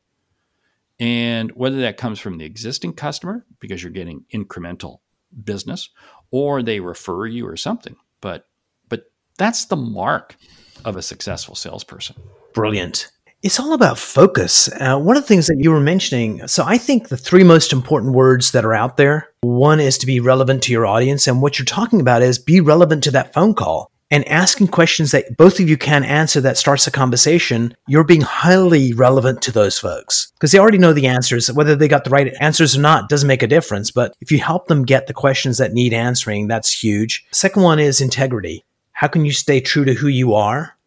And 0.99 1.51
whether 1.53 1.79
that 1.81 1.97
comes 1.97 2.19
from 2.19 2.37
the 2.37 2.45
existing 2.45 2.93
customer 2.93 3.45
because 3.59 3.81
you're 3.81 3.91
getting 3.91 4.25
incremental 4.33 4.99
business 5.45 5.89
or 6.29 6.61
they 6.61 6.79
refer 6.79 7.25
you 7.25 7.47
or 7.47 7.55
something. 7.55 7.95
But 8.19 8.47
but 8.89 9.05
that's 9.37 9.65
the 9.65 9.77
mark 9.77 10.35
of 10.83 10.97
a 10.97 11.01
successful 11.01 11.55
salesperson. 11.55 12.17
Brilliant. 12.53 13.11
It's 13.43 13.59
all 13.59 13.73
about 13.73 13.97
focus. 13.97 14.69
Uh, 14.79 14.99
one 14.99 15.17
of 15.17 15.23
the 15.23 15.27
things 15.27 15.47
that 15.47 15.57
you 15.57 15.71
were 15.71 15.79
mentioning, 15.79 16.47
so 16.47 16.63
I 16.63 16.77
think 16.77 17.07
the 17.07 17.17
three 17.17 17.43
most 17.43 17.73
important 17.73 18.13
words 18.13 18.51
that 18.51 18.63
are 18.63 18.75
out 18.75 18.97
there 18.97 19.29
one 19.41 19.79
is 19.79 19.97
to 19.97 20.05
be 20.05 20.19
relevant 20.19 20.61
to 20.63 20.71
your 20.71 20.85
audience. 20.85 21.25
And 21.25 21.41
what 21.41 21.57
you're 21.57 21.65
talking 21.65 21.99
about 21.99 22.21
is 22.21 22.37
be 22.37 22.61
relevant 22.61 23.03
to 23.05 23.11
that 23.11 23.33
phone 23.33 23.55
call 23.55 23.89
and 24.11 24.27
asking 24.27 24.67
questions 24.67 25.09
that 25.09 25.37
both 25.37 25.59
of 25.59 25.67
you 25.67 25.75
can 25.75 26.03
answer 26.03 26.39
that 26.41 26.59
starts 26.59 26.85
a 26.85 26.91
conversation. 26.91 27.75
You're 27.87 28.03
being 28.03 28.21
highly 28.21 28.93
relevant 28.93 29.41
to 29.41 29.51
those 29.51 29.79
folks 29.79 30.31
because 30.35 30.51
they 30.51 30.59
already 30.59 30.77
know 30.77 30.93
the 30.93 31.07
answers. 31.07 31.51
Whether 31.51 31.75
they 31.75 31.87
got 31.87 32.03
the 32.03 32.11
right 32.11 32.31
answers 32.39 32.77
or 32.77 32.81
not 32.81 33.09
doesn't 33.09 33.27
make 33.27 33.41
a 33.41 33.47
difference. 33.47 33.89
But 33.89 34.15
if 34.21 34.31
you 34.31 34.37
help 34.37 34.67
them 34.67 34.85
get 34.85 35.07
the 35.07 35.15
questions 35.15 35.57
that 35.57 35.73
need 35.73 35.93
answering, 35.93 36.47
that's 36.47 36.83
huge. 36.83 37.25
Second 37.31 37.63
one 37.63 37.79
is 37.79 38.01
integrity. 38.01 38.63
How 38.91 39.07
can 39.07 39.25
you 39.25 39.31
stay 39.31 39.61
true 39.61 39.85
to 39.85 39.95
who 39.95 40.09
you 40.09 40.35
are? 40.35 40.77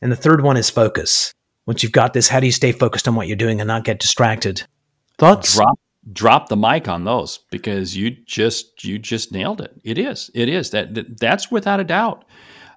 And 0.00 0.12
the 0.12 0.16
third 0.16 0.44
one 0.44 0.56
is 0.56 0.70
focus 0.70 1.34
once 1.66 1.82
you've 1.82 1.92
got 1.92 2.12
this, 2.12 2.28
how 2.28 2.40
do 2.40 2.46
you 2.46 2.52
stay 2.52 2.72
focused 2.72 3.08
on 3.08 3.14
what 3.14 3.26
you're 3.26 3.36
doing 3.36 3.60
and 3.60 3.68
not 3.68 3.84
get 3.84 3.98
distracted? 3.98 4.64
Thoughts? 5.18 5.54
Drop 5.54 5.78
drop 6.12 6.48
the 6.48 6.56
mic 6.56 6.86
on 6.86 7.04
those 7.04 7.40
because 7.50 7.96
you 7.96 8.10
just 8.10 8.84
you 8.84 8.98
just 8.98 9.32
nailed 9.32 9.60
it. 9.60 9.72
It 9.84 9.98
is. 9.98 10.30
It 10.34 10.48
is 10.48 10.70
that, 10.70 10.94
that 10.94 11.18
that's 11.18 11.50
without 11.50 11.80
a 11.80 11.84
doubt. 11.84 12.24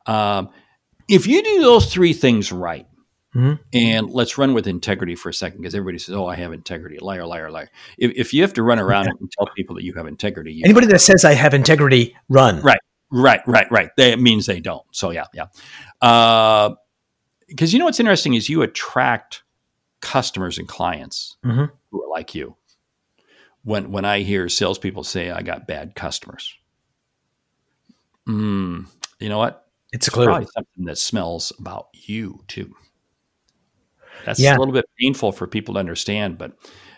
Um, 0.06 0.50
if 1.10 1.28
you 1.28 1.44
do 1.44 1.62
those 1.62 1.92
three 1.92 2.14
things 2.14 2.52
right, 2.52 2.88
mm-hmm. 3.36 3.54
and 3.74 4.10
let's 4.10 4.38
run 4.38 4.54
with 4.54 4.68
integrity 4.68 5.16
for 5.16 5.30
a 5.30 5.34
second 5.34 5.62
because 5.62 5.76
everybody 5.76 6.00
says, 6.00 6.16
"Oh, 6.16 6.28
I 6.28 6.36
have 6.36 6.54
integrity." 6.54 7.00
Liar, 7.00 7.26
liar, 7.26 7.52
liar. 7.52 7.70
If, 7.98 8.12
if 8.16 8.34
you 8.34 8.42
have 8.42 8.54
to 8.54 8.64
run 8.64 8.80
around 8.80 9.08
and 9.08 9.32
tell 9.32 9.48
people 9.56 9.76
that 9.76 9.84
you 9.84 9.94
have 9.94 10.08
integrity, 10.08 10.62
anybody 10.64 10.88
that 10.88 11.00
says 11.00 11.26
I 11.26 11.34
have 11.34 11.54
integrity, 11.54 12.16
run. 12.30 12.62
Right, 12.62 12.80
right, 13.12 13.42
right, 13.48 13.70
right. 13.72 13.90
That 13.98 14.20
means 14.20 14.46
they 14.46 14.60
don't. 14.60 14.86
So 14.92 15.12
yeah, 15.12 15.26
yeah. 15.34 15.48
Uh, 16.02 16.76
because 17.48 17.74
you 17.74 17.80
know 17.80 17.86
what's 17.86 18.00
interesting 18.00 18.34
is 18.34 18.50
you 18.50 18.62
attract 18.62 19.44
customers 20.02 20.58
and 20.58 20.68
clients 20.68 21.38
mm-hmm. 21.46 21.66
who 21.92 22.04
are 22.04 22.10
like 22.10 22.36
you. 22.36 22.56
When 23.64 23.92
when 23.92 24.06
I 24.06 24.20
hear 24.20 24.48
salespeople 24.48 25.04
say 25.04 25.32
I 25.32 25.42
got 25.42 25.68
bad 25.68 25.96
customers, 25.96 26.54
mm, 28.28 28.86
you 29.20 29.30
know 29.30 29.38
what? 29.38 29.66
It's, 29.92 30.08
it's 30.08 30.16
probably 30.16 30.48
something 30.54 30.86
that 30.86 30.98
smells 30.98 31.52
about 31.60 31.88
you 31.94 32.44
too. 32.48 32.74
That's 34.26 34.40
yeah. 34.40 34.56
a 34.56 34.60
little 34.60 34.74
bit 34.74 34.86
painful 35.00 35.32
for 35.32 35.48
people 35.48 35.76
to 35.76 35.80
understand, 35.80 36.38
but 36.38 36.54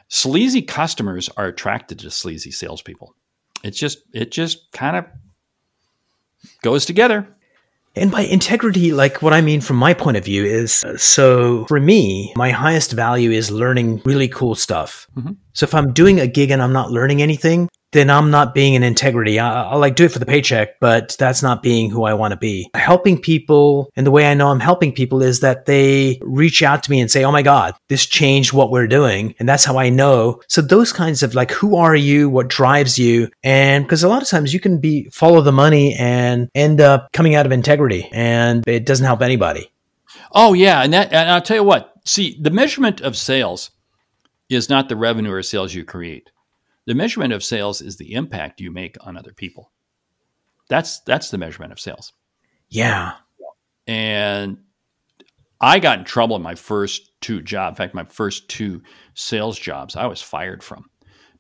sleazy 0.08 0.62
customers 0.62 1.30
are 1.38 1.46
attracted 1.46 2.00
to 2.00 2.12
sleazy 2.12 2.52
salespeople. 2.52 3.16
It's 3.64 3.78
just 3.78 4.00
it 4.14 4.32
just 4.32 4.72
kind 4.72 4.98
of 4.98 5.06
goes 6.62 6.86
together. 6.86 7.36
And 8.00 8.12
by 8.12 8.22
integrity, 8.22 8.94
like 8.94 9.22
what 9.22 9.34
I 9.34 9.42
mean 9.42 9.60
from 9.60 9.76
my 9.76 9.94
point 9.94 10.16
of 10.16 10.24
view 10.24 10.46
is 10.46 10.84
uh, 10.86 10.98
so 10.98 11.66
for 11.68 11.80
me, 11.80 12.32
my 12.36 12.52
highest 12.52 12.94
value 12.94 13.32
is 13.32 13.52
learning 13.52 14.02
really 14.06 14.30
cool 14.30 14.56
stuff. 14.56 15.06
Mm-hmm. 15.18 15.34
So 15.54 15.66
if 15.66 15.76
I'm 15.76 15.92
doing 15.92 16.20
a 16.20 16.28
gig 16.28 16.50
and 16.50 16.62
I'm 16.62 16.72
not 16.72 16.92
learning 16.92 17.22
anything, 17.22 17.70
then 17.92 18.10
I'm 18.10 18.30
not 18.30 18.54
being 18.54 18.76
in 18.76 18.84
integrity. 18.84 19.40
I, 19.40 19.74
will 19.74 19.80
like 19.80 19.96
do 19.96 20.06
it 20.06 20.12
for 20.12 20.20
the 20.20 20.26
paycheck, 20.26 20.80
but 20.80 21.16
that's 21.18 21.42
not 21.42 21.64
being 21.64 21.90
who 21.90 22.04
I 22.04 22.14
want 22.14 22.32
to 22.32 22.38
be. 22.38 22.70
Helping 22.76 23.20
people 23.20 23.92
and 23.96 24.06
the 24.06 24.12
way 24.12 24.30
I 24.30 24.34
know 24.34 24.50
I'm 24.50 24.60
helping 24.60 24.94
people 24.94 25.22
is 25.24 25.40
that 25.40 25.66
they 25.66 26.20
reach 26.22 26.62
out 26.62 26.84
to 26.84 26.92
me 26.92 27.00
and 27.00 27.10
say, 27.10 27.24
Oh 27.24 27.32
my 27.32 27.42
God, 27.42 27.74
this 27.88 28.06
changed 28.06 28.54
what 28.54 28.72
we're 28.72 28.88
doing. 28.88 29.36
And 29.40 29.50
that's 29.50 29.66
how 29.66 29.78
I 29.78 29.90
know. 29.90 30.42
So 30.48 30.62
those 30.62 30.94
kinds 30.94 31.24
of 31.24 31.34
like, 31.34 31.52
who 31.52 31.76
are 31.76 31.96
you? 31.96 32.30
What 32.30 32.48
drives 32.48 33.00
you? 33.00 33.30
And 33.44 33.84
because 33.84 34.04
a 34.04 34.10
lot 34.10 34.22
of 34.22 34.28
times 34.28 34.54
you 34.54 34.60
can 34.60 34.80
be 34.80 35.10
follow 35.12 35.42
the 35.42 35.52
money 35.52 35.96
and 35.96 36.50
end 36.54 36.82
up 36.82 37.12
coming 37.12 37.36
out 37.36 37.46
of 37.46 37.52
integrity 37.52 38.10
and 38.12 38.68
it 38.68 38.86
doesn't 38.86 39.06
help 39.06 39.22
anybody. 39.22 39.72
Oh 40.32 40.54
yeah. 40.54 40.84
And 40.84 40.94
that, 40.94 41.12
and 41.12 41.30
I'll 41.30 41.42
tell 41.42 41.58
you 41.58 41.64
what, 41.64 41.94
see, 42.06 42.38
the 42.40 42.52
measurement 42.52 43.02
of 43.02 43.18
sales 43.18 43.72
is 44.50 44.70
not 44.70 44.90
the 44.90 44.96
revenue 44.96 45.32
or 45.32 45.44
sales 45.44 45.74
you 45.74 45.84
create 45.84 46.30
the 46.90 46.96
measurement 46.96 47.32
of 47.34 47.44
sales 47.44 47.84
is 47.84 47.98
the 47.98 48.14
impact 48.14 48.60
you 48.60 48.72
make 48.72 48.98
on 49.06 49.16
other 49.16 49.32
people. 49.32 49.72
That's 50.70 51.02
that's 51.02 51.30
the 51.30 51.38
measurement 51.38 51.72
of 51.72 51.80
sales. 51.80 52.14
Yeah. 52.68 53.14
And 53.86 54.58
I 55.62 55.78
got 55.78 56.00
in 56.00 56.06
trouble 56.06 56.36
in 56.36 56.42
my 56.42 56.56
first 56.56 57.12
two 57.22 57.44
jobs. 57.44 57.74
In 57.74 57.78
fact, 57.78 57.94
my 57.94 58.06
first 58.06 58.50
two 58.50 58.82
sales 59.14 59.60
jobs 59.60 59.96
I 59.96 60.08
was 60.08 60.20
fired 60.20 60.64
from 60.64 60.90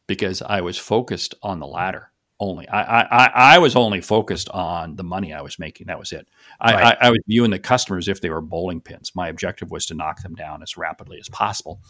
because 0.05 0.43
I 0.43 0.61
was 0.61 0.77
focused 0.77 1.33
on 1.41 1.59
the 1.59 1.65
latter. 1.65 2.11
only. 2.39 2.69
I, 2.69 3.01
I, 3.01 3.31
I 3.55 3.57
was 3.57 3.75
only 3.75 4.01
focused 4.01 4.49
on 4.49 4.97
the 4.97 5.03
money 5.03 5.33
I 5.33 5.41
was 5.41 5.57
making. 5.57 5.87
That 5.87 5.97
was 5.97 6.11
it. 6.11 6.27
I, 6.61 6.73
right. 6.73 6.97
I, 7.01 7.07
I, 7.07 7.09
was 7.09 7.19
viewing 7.27 7.49
the 7.49 7.57
customers 7.57 8.07
if 8.07 8.21
they 8.21 8.29
were 8.29 8.39
bowling 8.39 8.81
pins. 8.81 9.13
My 9.15 9.29
objective 9.29 9.71
was 9.71 9.87
to 9.87 9.95
knock 9.95 10.21
them 10.21 10.35
down 10.35 10.61
as 10.61 10.77
rapidly 10.77 11.17
as 11.19 11.27
possible, 11.27 11.81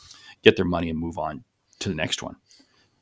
get 0.43 0.55
their 0.55 0.63
money, 0.63 0.89
and 0.89 0.97
move 0.97 1.17
on 1.17 1.43
to 1.79 1.89
the 1.89 1.95
next 1.95 2.23
one. 2.23 2.37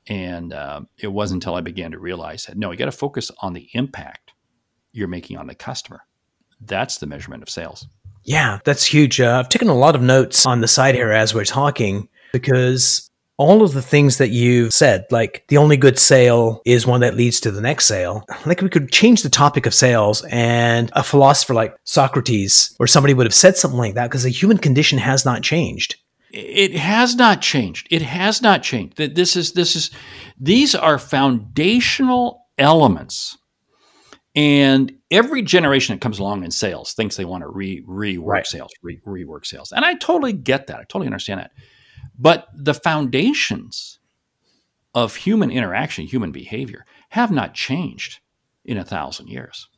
And 0.10 0.54
uh, 0.54 0.82
it 0.98 1.08
wasn't 1.08 1.44
until 1.44 1.56
I 1.56 1.62
began 1.62 1.92
to 1.92 2.00
realize 2.00 2.46
that 2.46 2.58
no, 2.58 2.72
you 2.72 2.78
got 2.78 2.86
to 2.86 2.92
focus 2.92 3.32
on 3.42 3.54
the 3.54 3.70
impact 3.74 4.32
you're 4.94 5.08
making 5.08 5.38
on 5.38 5.48
the 5.48 5.56
customer. 5.56 6.02
That's 6.62 6.98
the 6.98 7.08
measurement 7.08 7.44
of 7.44 7.50
sales. 7.50 7.88
Yeah, 8.24 8.60
that's 8.64 8.86
huge. 8.86 9.22
Uh, 9.22 9.38
I've 9.40 9.50
taken 9.50 9.70
a 9.70 9.76
lot 9.76 9.96
of 9.96 10.02
notes 10.02 10.46
on 10.46 10.62
the 10.62 10.68
side 10.68 10.96
here 10.96 11.12
as 11.12 11.34
we're 11.34 11.46
talking 11.46 12.10
because 12.34 13.10
all 13.38 13.62
of 13.62 13.74
the 13.74 13.82
things 13.82 14.18
that 14.18 14.32
you've 14.32 14.74
said, 14.74 15.06
like 15.12 15.46
the 15.48 15.58
only 15.58 15.78
good 15.78 16.00
sale 16.00 16.62
is 16.66 16.88
one 16.88 17.02
that 17.02 17.16
leads 17.16 17.40
to 17.42 17.52
the 17.52 17.62
next 17.62 17.86
sale. 17.86 18.26
Like 18.46 18.62
we 18.62 18.70
could 18.70 18.92
change 18.92 19.22
the 19.22 19.30
topic 19.30 19.66
of 19.66 19.74
sales 19.74 20.26
and 20.30 20.92
a 20.94 21.04
philosopher 21.04 21.54
like 21.54 21.78
Socrates 21.84 22.76
or 22.80 22.88
somebody 22.88 23.14
would 23.14 23.28
have 23.28 23.34
said 23.34 23.56
something 23.56 23.78
like 23.78 23.94
that 23.94 24.08
because 24.08 24.24
the 24.24 24.30
human 24.30 24.58
condition 24.58 24.98
has 24.98 25.24
not 25.24 25.44
changed. 25.44 25.96
It 26.32 26.76
has 26.76 27.16
not 27.16 27.42
changed. 27.42 27.88
It 27.90 28.02
has 28.02 28.42
not 28.42 28.64
changed. 28.64 28.98
That 28.98 29.16
This 29.16 29.36
is 29.36 29.54
this 29.54 29.76
is 29.76 29.92
these 30.40 30.76
are 30.76 30.98
foundational 30.98 32.46
elements. 32.58 33.38
And 34.36 34.94
every 35.10 35.42
generation 35.42 35.96
that 35.96 36.02
comes 36.02 36.20
along 36.20 36.44
in 36.44 36.52
sales 36.52 36.94
thinks 36.94 37.16
they 37.16 37.26
want 37.26 37.42
to 37.42 37.48
re 37.48 37.82
rework 37.88 38.28
right. 38.28 38.46
sales, 38.46 38.72
re, 38.84 39.00
rework 39.06 39.46
sales. 39.46 39.72
And 39.72 39.84
I 39.84 39.96
totally 39.96 40.34
get 40.34 40.68
that. 40.68 40.78
I 40.80 40.84
totally 40.84 41.08
understand 41.08 41.40
that. 41.40 41.52
But 42.20 42.48
the 42.54 42.76
foundations 42.76 44.00
of 44.94 45.16
human 45.16 45.50
interaction, 45.50 46.06
human 46.06 46.32
behavior, 46.32 46.86
have 47.10 47.32
not 47.32 47.54
changed 47.54 48.20
in 48.66 48.78
a 48.78 48.84
thousand 48.84 49.28
years. 49.28 49.70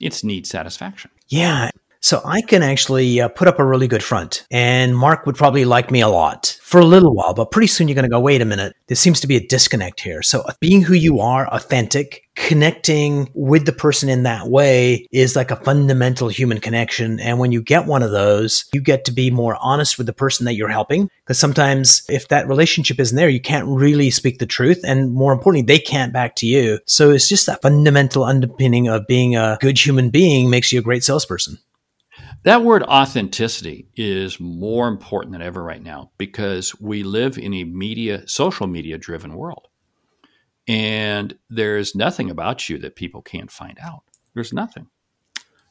It's 0.00 0.22
need 0.22 0.46
satisfaction. 0.46 1.10
Yeah. 1.28 1.70
So 2.04 2.20
I 2.24 2.42
can 2.42 2.64
actually 2.64 3.20
uh, 3.20 3.28
put 3.28 3.46
up 3.46 3.60
a 3.60 3.64
really 3.64 3.86
good 3.86 4.02
front, 4.02 4.44
and 4.50 4.96
Mark 4.96 5.24
would 5.24 5.36
probably 5.36 5.64
like 5.64 5.92
me 5.92 6.00
a 6.00 6.08
lot 6.08 6.58
for 6.62 6.80
a 6.80 6.84
little 6.84 7.14
while, 7.14 7.32
but 7.32 7.52
pretty 7.52 7.68
soon 7.68 7.86
you're 7.86 7.94
going 7.94 8.02
to 8.04 8.08
go, 8.08 8.18
wait 8.18 8.40
a 8.40 8.44
minute, 8.44 8.74
there 8.88 8.96
seems 8.96 9.20
to 9.20 9.28
be 9.28 9.36
a 9.36 9.46
disconnect 9.46 10.00
here. 10.00 10.20
So 10.20 10.40
uh, 10.40 10.52
being 10.58 10.82
who 10.82 10.94
you 10.94 11.20
are, 11.20 11.46
authentic, 11.48 12.24
connecting 12.34 13.30
with 13.34 13.66
the 13.66 13.72
person 13.72 14.08
in 14.08 14.24
that 14.24 14.48
way 14.48 15.06
is 15.12 15.36
like 15.36 15.52
a 15.52 15.56
fundamental 15.56 16.28
human 16.28 16.58
connection. 16.58 17.20
And 17.20 17.38
when 17.38 17.52
you 17.52 17.62
get 17.62 17.86
one 17.86 18.02
of 18.02 18.10
those, 18.10 18.64
you 18.72 18.80
get 18.80 19.04
to 19.04 19.12
be 19.12 19.30
more 19.30 19.56
honest 19.60 19.96
with 19.96 20.08
the 20.08 20.12
person 20.12 20.44
that 20.46 20.54
you're 20.54 20.68
helping. 20.68 21.08
Because 21.24 21.38
sometimes 21.38 22.02
if 22.08 22.26
that 22.28 22.48
relationship 22.48 22.98
isn't 22.98 23.16
there, 23.16 23.28
you 23.28 23.40
can't 23.40 23.68
really 23.68 24.10
speak 24.10 24.38
the 24.38 24.46
truth. 24.46 24.80
And 24.82 25.12
more 25.12 25.32
importantly, 25.32 25.66
they 25.66 25.78
can't 25.78 26.12
back 26.12 26.34
to 26.36 26.46
you. 26.46 26.80
So 26.86 27.10
it's 27.10 27.28
just 27.28 27.46
that 27.46 27.62
fundamental 27.62 28.24
underpinning 28.24 28.88
of 28.88 29.06
being 29.06 29.36
a 29.36 29.58
good 29.60 29.78
human 29.78 30.10
being 30.10 30.50
makes 30.50 30.72
you 30.72 30.80
a 30.80 30.82
great 30.82 31.04
salesperson. 31.04 31.58
That 32.44 32.64
word 32.64 32.82
authenticity 32.82 33.88
is 33.94 34.40
more 34.40 34.88
important 34.88 35.32
than 35.32 35.42
ever 35.42 35.62
right 35.62 35.82
now 35.82 36.10
because 36.18 36.78
we 36.80 37.04
live 37.04 37.38
in 37.38 37.54
a 37.54 37.64
media, 37.64 38.26
social 38.26 38.66
media 38.66 38.98
driven 38.98 39.34
world. 39.34 39.68
And 40.66 41.36
there's 41.50 41.94
nothing 41.94 42.30
about 42.30 42.68
you 42.68 42.78
that 42.78 42.96
people 42.96 43.22
can't 43.22 43.50
find 43.50 43.78
out. 43.80 44.02
There's 44.34 44.52
nothing. 44.52 44.88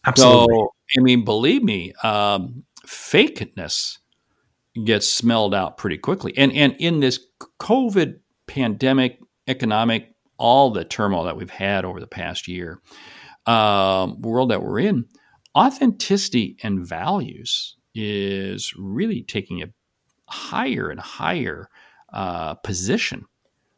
Absolutely. 0.05 0.55
So, 0.55 0.73
I 0.97 1.01
mean, 1.01 1.25
believe 1.25 1.63
me, 1.63 1.93
um, 2.03 2.63
fakeness 2.87 3.97
gets 4.85 5.09
smelled 5.09 5.53
out 5.53 5.77
pretty 5.77 5.97
quickly. 5.97 6.33
And, 6.37 6.53
and 6.53 6.75
in 6.79 7.01
this 7.01 7.19
COVID 7.59 8.19
pandemic, 8.47 9.19
economic, 9.47 10.13
all 10.37 10.71
the 10.71 10.85
turmoil 10.85 11.25
that 11.25 11.37
we've 11.37 11.49
had 11.49 11.85
over 11.85 11.99
the 11.99 12.07
past 12.07 12.47
year, 12.47 12.81
um, 13.45 14.21
world 14.21 14.51
that 14.51 14.63
we're 14.63 14.79
in, 14.79 15.05
authenticity 15.57 16.57
and 16.63 16.85
values 16.85 17.75
is 17.93 18.73
really 18.77 19.23
taking 19.23 19.61
a 19.61 19.67
higher 20.27 20.89
and 20.89 20.99
higher 20.99 21.67
uh, 22.13 22.53
position 22.55 23.25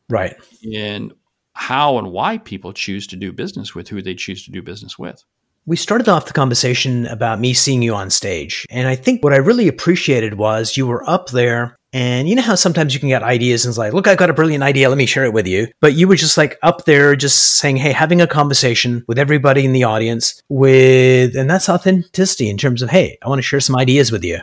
right 0.09 0.35
in 0.61 1.11
how 1.53 1.97
and 1.97 2.11
why 2.11 2.37
people 2.37 2.73
choose 2.73 3.07
to 3.07 3.15
do 3.15 3.31
business 3.31 3.73
with 3.73 3.87
who 3.87 4.01
they 4.01 4.15
choose 4.15 4.43
to 4.45 4.51
do 4.51 4.61
business 4.61 4.97
with 4.97 5.23
we 5.65 5.77
started 5.77 6.09
off 6.09 6.25
the 6.25 6.33
conversation 6.33 7.05
about 7.07 7.39
me 7.39 7.53
seeing 7.53 7.81
you 7.81 7.95
on 7.95 8.09
stage. 8.09 8.65
And 8.69 8.87
I 8.87 8.95
think 8.95 9.23
what 9.23 9.33
I 9.33 9.37
really 9.37 9.69
appreciated 9.69 10.33
was 10.33 10.75
you 10.75 10.85
were 10.85 11.09
up 11.09 11.29
there 11.29 11.77
and 11.93 12.27
you 12.27 12.35
know 12.35 12.41
how 12.41 12.55
sometimes 12.55 12.93
you 12.93 12.99
can 12.99 13.09
get 13.09 13.21
ideas 13.21 13.63
and 13.63 13.71
it's 13.71 13.77
like, 13.77 13.93
look, 13.93 14.07
I 14.07 14.15
got 14.15 14.31
a 14.31 14.33
brilliant 14.33 14.63
idea. 14.63 14.89
Let 14.89 14.97
me 14.97 15.05
share 15.05 15.25
it 15.25 15.33
with 15.33 15.45
you. 15.45 15.67
But 15.79 15.93
you 15.93 16.07
were 16.07 16.15
just 16.15 16.37
like 16.37 16.57
up 16.63 16.85
there, 16.85 17.15
just 17.15 17.57
saying, 17.57 17.77
hey, 17.77 17.91
having 17.91 18.19
a 18.19 18.27
conversation 18.27 19.05
with 19.07 19.19
everybody 19.19 19.63
in 19.63 19.73
the 19.73 19.83
audience 19.83 20.41
with, 20.49 21.35
and 21.35 21.47
that's 21.47 21.69
authenticity 21.69 22.49
in 22.49 22.57
terms 22.57 22.81
of, 22.81 22.89
hey, 22.89 23.17
I 23.23 23.29
want 23.29 23.37
to 23.37 23.43
share 23.43 23.59
some 23.59 23.75
ideas 23.75 24.11
with 24.11 24.23
you. 24.23 24.39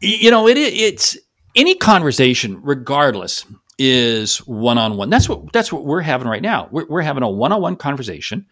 You 0.00 0.30
know, 0.30 0.46
it, 0.46 0.56
it's 0.56 1.18
any 1.56 1.74
conversation, 1.74 2.60
regardless, 2.62 3.44
is 3.78 4.38
one 4.38 4.78
on 4.78 4.96
one. 4.96 5.10
That's 5.10 5.28
what 5.28 5.52
that's 5.52 5.72
what 5.72 5.84
we're 5.84 6.00
having 6.00 6.28
right 6.28 6.42
now. 6.42 6.68
We're, 6.70 6.86
we're 6.86 7.02
having 7.02 7.22
a 7.22 7.30
one 7.30 7.52
on 7.52 7.60
one 7.60 7.76
conversation, 7.76 8.46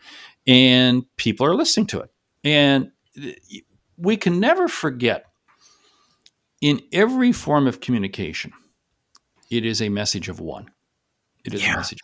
and 0.46 1.04
people 1.16 1.46
are 1.46 1.54
listening 1.54 1.86
to 1.88 2.00
it. 2.00 2.10
And 2.42 2.90
we 3.96 4.16
can 4.16 4.40
never 4.40 4.66
forget 4.66 5.26
in 6.62 6.80
every 6.92 7.32
form 7.32 7.66
of 7.66 7.80
communication, 7.80 8.52
it 9.50 9.66
is 9.66 9.82
a 9.82 9.90
message 9.90 10.30
of 10.30 10.40
one. 10.40 10.70
It 11.44 11.52
is 11.52 11.62
yeah. 11.62 11.74
a 11.74 11.76
message. 11.76 11.98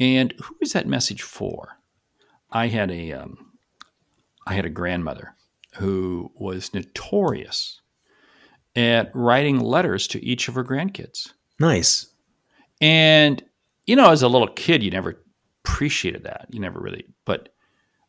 And 0.00 0.32
who 0.40 0.56
is 0.62 0.72
that 0.72 0.86
message 0.86 1.22
for? 1.22 1.76
I 2.52 2.68
had 2.68 2.90
a, 2.90 3.12
um, 3.12 3.52
I 4.46 4.54
had 4.54 4.64
a 4.64 4.70
grandmother 4.70 5.34
who 5.74 6.30
was 6.36 6.72
notorious 6.72 7.82
at 8.76 9.10
writing 9.12 9.58
letters 9.58 10.06
to 10.06 10.24
each 10.24 10.46
of 10.46 10.54
her 10.54 10.64
grandkids. 10.64 11.32
Nice. 11.58 12.06
And 12.80 13.42
you 13.86 13.96
know, 13.96 14.10
as 14.10 14.22
a 14.22 14.28
little 14.28 14.48
kid, 14.48 14.82
you 14.82 14.90
never 14.90 15.20
appreciated 15.64 16.22
that. 16.24 16.46
You 16.50 16.60
never 16.60 16.78
really. 16.78 17.06
But 17.24 17.48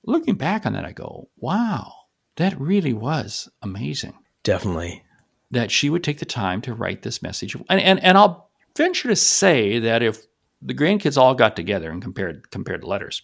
looking 0.03 0.35
back 0.35 0.65
on 0.65 0.73
that, 0.73 0.85
I 0.85 0.91
go, 0.91 1.29
"Wow, 1.37 1.91
that 2.35 2.59
really 2.59 2.93
was 2.93 3.49
amazing." 3.61 4.13
Definitely 4.43 5.03
that 5.51 5.71
she 5.71 5.89
would 5.89 6.03
take 6.03 6.19
the 6.19 6.25
time 6.25 6.61
to 6.61 6.73
write 6.73 7.01
this 7.01 7.21
message. 7.21 7.55
And, 7.69 7.79
and, 7.79 8.03
and 8.03 8.17
I'll 8.17 8.49
venture 8.77 9.09
to 9.09 9.15
say 9.15 9.79
that 9.79 10.03
if 10.03 10.19
the 10.61 10.73
grandkids 10.73 11.17
all 11.17 11.33
got 11.33 11.55
together 11.55 11.89
and 11.89 12.01
compared, 12.01 12.51
compared 12.51 12.81
the 12.83 12.87
letters, 12.87 13.23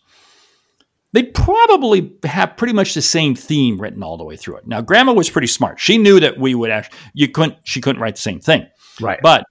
they'd 1.12 1.34
probably 1.34 2.14
have 2.24 2.58
pretty 2.58 2.74
much 2.74 2.94
the 2.94 3.02
same 3.02 3.36
theme 3.36 3.80
written 3.80 4.04
all 4.04 4.18
the 4.18 4.24
way 4.24 4.36
through 4.36 4.58
it. 4.58 4.68
Now, 4.68 4.82
grandma 4.82 5.14
was 5.14 5.30
pretty 5.30 5.48
smart. 5.48 5.80
She 5.80 5.98
knew 5.98 6.20
that 6.20 6.40
we 6.40 6.56
would 6.56 6.72
actually, 6.72 6.98
you 7.14 7.28
couldn't, 7.30 7.58
she 7.64 7.80
couldn't 7.80 8.02
write 8.02 8.16
the 8.16 8.22
same 8.22 8.40
thing. 8.40 8.68
Right. 9.00 9.20
But 9.22 9.46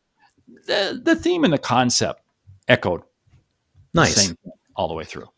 the, 0.67 1.01
the 1.03 1.15
theme 1.17 1.45
and 1.45 1.53
the 1.53 1.59
concept 1.59 2.21
echoed 2.69 3.03
nice. 3.93 4.35
all 4.77 4.89
the 4.89 4.95
way 4.95 5.05
through. 5.05 5.29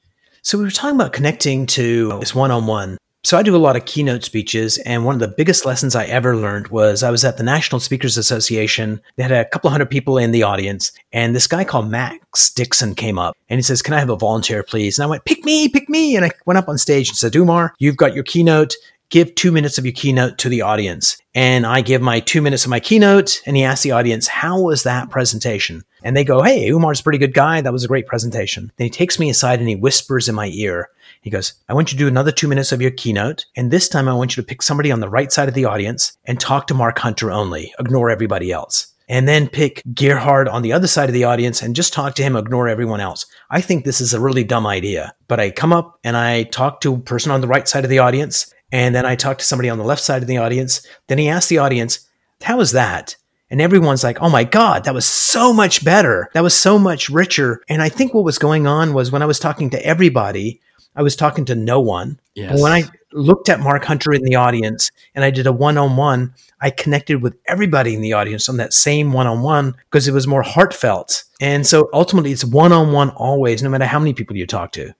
So 0.42 0.58
we 0.58 0.64
were 0.64 0.70
talking 0.70 0.94
about 0.94 1.12
connecting 1.12 1.66
to 1.66 2.18
this 2.20 2.34
one-on-one 2.34 2.98
so 3.26 3.36
I 3.36 3.42
do 3.42 3.56
a 3.56 3.58
lot 3.58 3.74
of 3.74 3.86
keynote 3.86 4.22
speeches, 4.22 4.78
and 4.78 5.04
one 5.04 5.16
of 5.16 5.20
the 5.20 5.26
biggest 5.26 5.66
lessons 5.66 5.96
I 5.96 6.04
ever 6.04 6.36
learned 6.36 6.68
was 6.68 7.02
I 7.02 7.10
was 7.10 7.24
at 7.24 7.38
the 7.38 7.42
National 7.42 7.80
Speakers 7.80 8.16
Association. 8.16 9.00
They 9.16 9.24
had 9.24 9.32
a 9.32 9.44
couple 9.46 9.68
hundred 9.68 9.90
people 9.90 10.16
in 10.16 10.30
the 10.30 10.44
audience, 10.44 10.92
and 11.12 11.34
this 11.34 11.48
guy 11.48 11.64
called 11.64 11.90
Max 11.90 12.50
Dixon 12.50 12.94
came 12.94 13.18
up, 13.18 13.36
and 13.48 13.58
he 13.58 13.62
says, 13.62 13.82
"Can 13.82 13.94
I 13.94 13.98
have 13.98 14.10
a 14.10 14.16
volunteer, 14.16 14.62
please?" 14.62 14.96
And 14.96 15.04
I 15.04 15.08
went, 15.08 15.24
"Pick 15.24 15.44
me, 15.44 15.68
pick 15.68 15.88
me!" 15.88 16.14
And 16.14 16.24
I 16.24 16.30
went 16.46 16.58
up 16.58 16.68
on 16.68 16.78
stage 16.78 17.08
and 17.08 17.18
said, 17.18 17.34
"Umar, 17.34 17.74
you've 17.80 17.96
got 17.96 18.14
your 18.14 18.22
keynote 18.22 18.76
give 19.08 19.34
two 19.34 19.52
minutes 19.52 19.78
of 19.78 19.84
your 19.84 19.92
keynote 19.92 20.38
to 20.38 20.48
the 20.48 20.62
audience. 20.62 21.16
And 21.34 21.66
I 21.66 21.80
give 21.80 22.02
my 22.02 22.20
two 22.20 22.42
minutes 22.42 22.64
of 22.64 22.70
my 22.70 22.80
keynote, 22.80 23.40
and 23.46 23.56
he 23.56 23.62
asks 23.62 23.82
the 23.82 23.92
audience, 23.92 24.26
How 24.26 24.60
was 24.60 24.82
that 24.82 25.10
presentation? 25.10 25.84
And 26.02 26.16
they 26.16 26.24
go, 26.24 26.42
Hey, 26.42 26.66
Umar's 26.66 27.00
a 27.00 27.02
pretty 27.02 27.18
good 27.18 27.34
guy. 27.34 27.60
That 27.60 27.72
was 27.72 27.84
a 27.84 27.88
great 27.88 28.06
presentation. 28.06 28.72
Then 28.76 28.86
he 28.86 28.90
takes 28.90 29.18
me 29.18 29.30
aside 29.30 29.60
and 29.60 29.68
he 29.68 29.76
whispers 29.76 30.28
in 30.28 30.34
my 30.34 30.50
ear, 30.52 30.88
He 31.26 31.30
goes, 31.30 31.54
I 31.68 31.74
want 31.74 31.90
you 31.90 31.98
to 31.98 32.04
do 32.04 32.06
another 32.06 32.30
two 32.30 32.46
minutes 32.46 32.70
of 32.70 32.80
your 32.80 32.92
keynote. 32.92 33.46
And 33.56 33.72
this 33.72 33.88
time 33.88 34.06
I 34.06 34.14
want 34.14 34.36
you 34.36 34.44
to 34.44 34.46
pick 34.46 34.62
somebody 34.62 34.92
on 34.92 35.00
the 35.00 35.08
right 35.08 35.32
side 35.32 35.48
of 35.48 35.54
the 35.54 35.64
audience 35.64 36.16
and 36.24 36.38
talk 36.38 36.68
to 36.68 36.74
Mark 36.74 37.00
Hunter 37.00 37.32
only, 37.32 37.74
ignore 37.80 38.10
everybody 38.10 38.52
else 38.52 38.94
and 39.08 39.26
then 39.26 39.48
pick 39.48 39.82
Gerhard 39.92 40.46
on 40.46 40.62
the 40.62 40.72
other 40.72 40.86
side 40.86 41.08
of 41.08 41.14
the 41.14 41.24
audience 41.24 41.62
and 41.62 41.74
just 41.74 41.92
talk 41.92 42.14
to 42.14 42.22
him, 42.22 42.36
ignore 42.36 42.68
everyone 42.68 43.00
else. 43.00 43.26
I 43.50 43.60
think 43.60 43.84
this 43.84 44.00
is 44.00 44.14
a 44.14 44.20
really 44.20 44.44
dumb 44.44 44.68
idea. 44.68 45.16
But 45.26 45.40
I 45.40 45.50
come 45.50 45.72
up 45.72 45.98
and 46.04 46.16
I 46.16 46.44
talk 46.44 46.80
to 46.82 46.94
a 46.94 46.98
person 46.98 47.32
on 47.32 47.40
the 47.40 47.48
right 47.48 47.66
side 47.66 47.82
of 47.82 47.90
the 47.90 47.98
audience 47.98 48.54
and 48.70 48.94
then 48.94 49.04
I 49.04 49.16
talk 49.16 49.38
to 49.38 49.44
somebody 49.44 49.68
on 49.68 49.78
the 49.78 49.84
left 49.84 50.02
side 50.02 50.22
of 50.22 50.28
the 50.28 50.38
audience. 50.38 50.86
Then 51.08 51.18
he 51.18 51.28
asks 51.28 51.48
the 51.48 51.58
audience, 51.58 52.06
How 52.42 52.58
was 52.58 52.70
that? 52.70 53.16
And 53.50 53.60
everyone's 53.60 54.04
like, 54.04 54.18
Oh 54.20 54.30
my 54.30 54.44
God, 54.44 54.84
that 54.84 54.94
was 54.94 55.06
so 55.06 55.52
much 55.52 55.84
better. 55.84 56.28
That 56.34 56.44
was 56.44 56.54
so 56.54 56.78
much 56.78 57.08
richer. 57.08 57.62
And 57.68 57.82
I 57.82 57.88
think 57.88 58.14
what 58.14 58.24
was 58.24 58.38
going 58.38 58.68
on 58.68 58.94
was 58.94 59.10
when 59.10 59.22
I 59.22 59.26
was 59.26 59.40
talking 59.40 59.70
to 59.70 59.84
everybody, 59.84 60.60
I 60.96 61.02
was 61.02 61.14
talking 61.14 61.44
to 61.46 61.54
no 61.54 61.80
one. 61.80 62.18
Yes. 62.34 62.52
And 62.52 62.62
when 62.62 62.72
I 62.72 62.84
looked 63.12 63.48
at 63.48 63.60
Mark 63.60 63.84
Hunter 63.84 64.12
in 64.12 64.22
the 64.22 64.34
audience 64.34 64.90
and 65.14 65.24
I 65.24 65.30
did 65.30 65.46
a 65.46 65.52
one 65.52 65.78
on 65.78 65.96
one, 65.96 66.34
I 66.60 66.70
connected 66.70 67.22
with 67.22 67.36
everybody 67.46 67.94
in 67.94 68.00
the 68.00 68.14
audience 68.14 68.48
on 68.48 68.56
that 68.56 68.72
same 68.72 69.12
one 69.12 69.26
on 69.26 69.42
one 69.42 69.74
because 69.90 70.08
it 70.08 70.12
was 70.12 70.26
more 70.26 70.42
heartfelt. 70.42 71.24
And 71.40 71.66
so 71.66 71.88
ultimately, 71.92 72.32
it's 72.32 72.44
one 72.44 72.72
on 72.72 72.92
one 72.92 73.10
always, 73.10 73.62
no 73.62 73.68
matter 73.68 73.84
how 73.84 73.98
many 73.98 74.14
people 74.14 74.36
you 74.36 74.46
talk 74.46 74.72
to. 74.72 74.94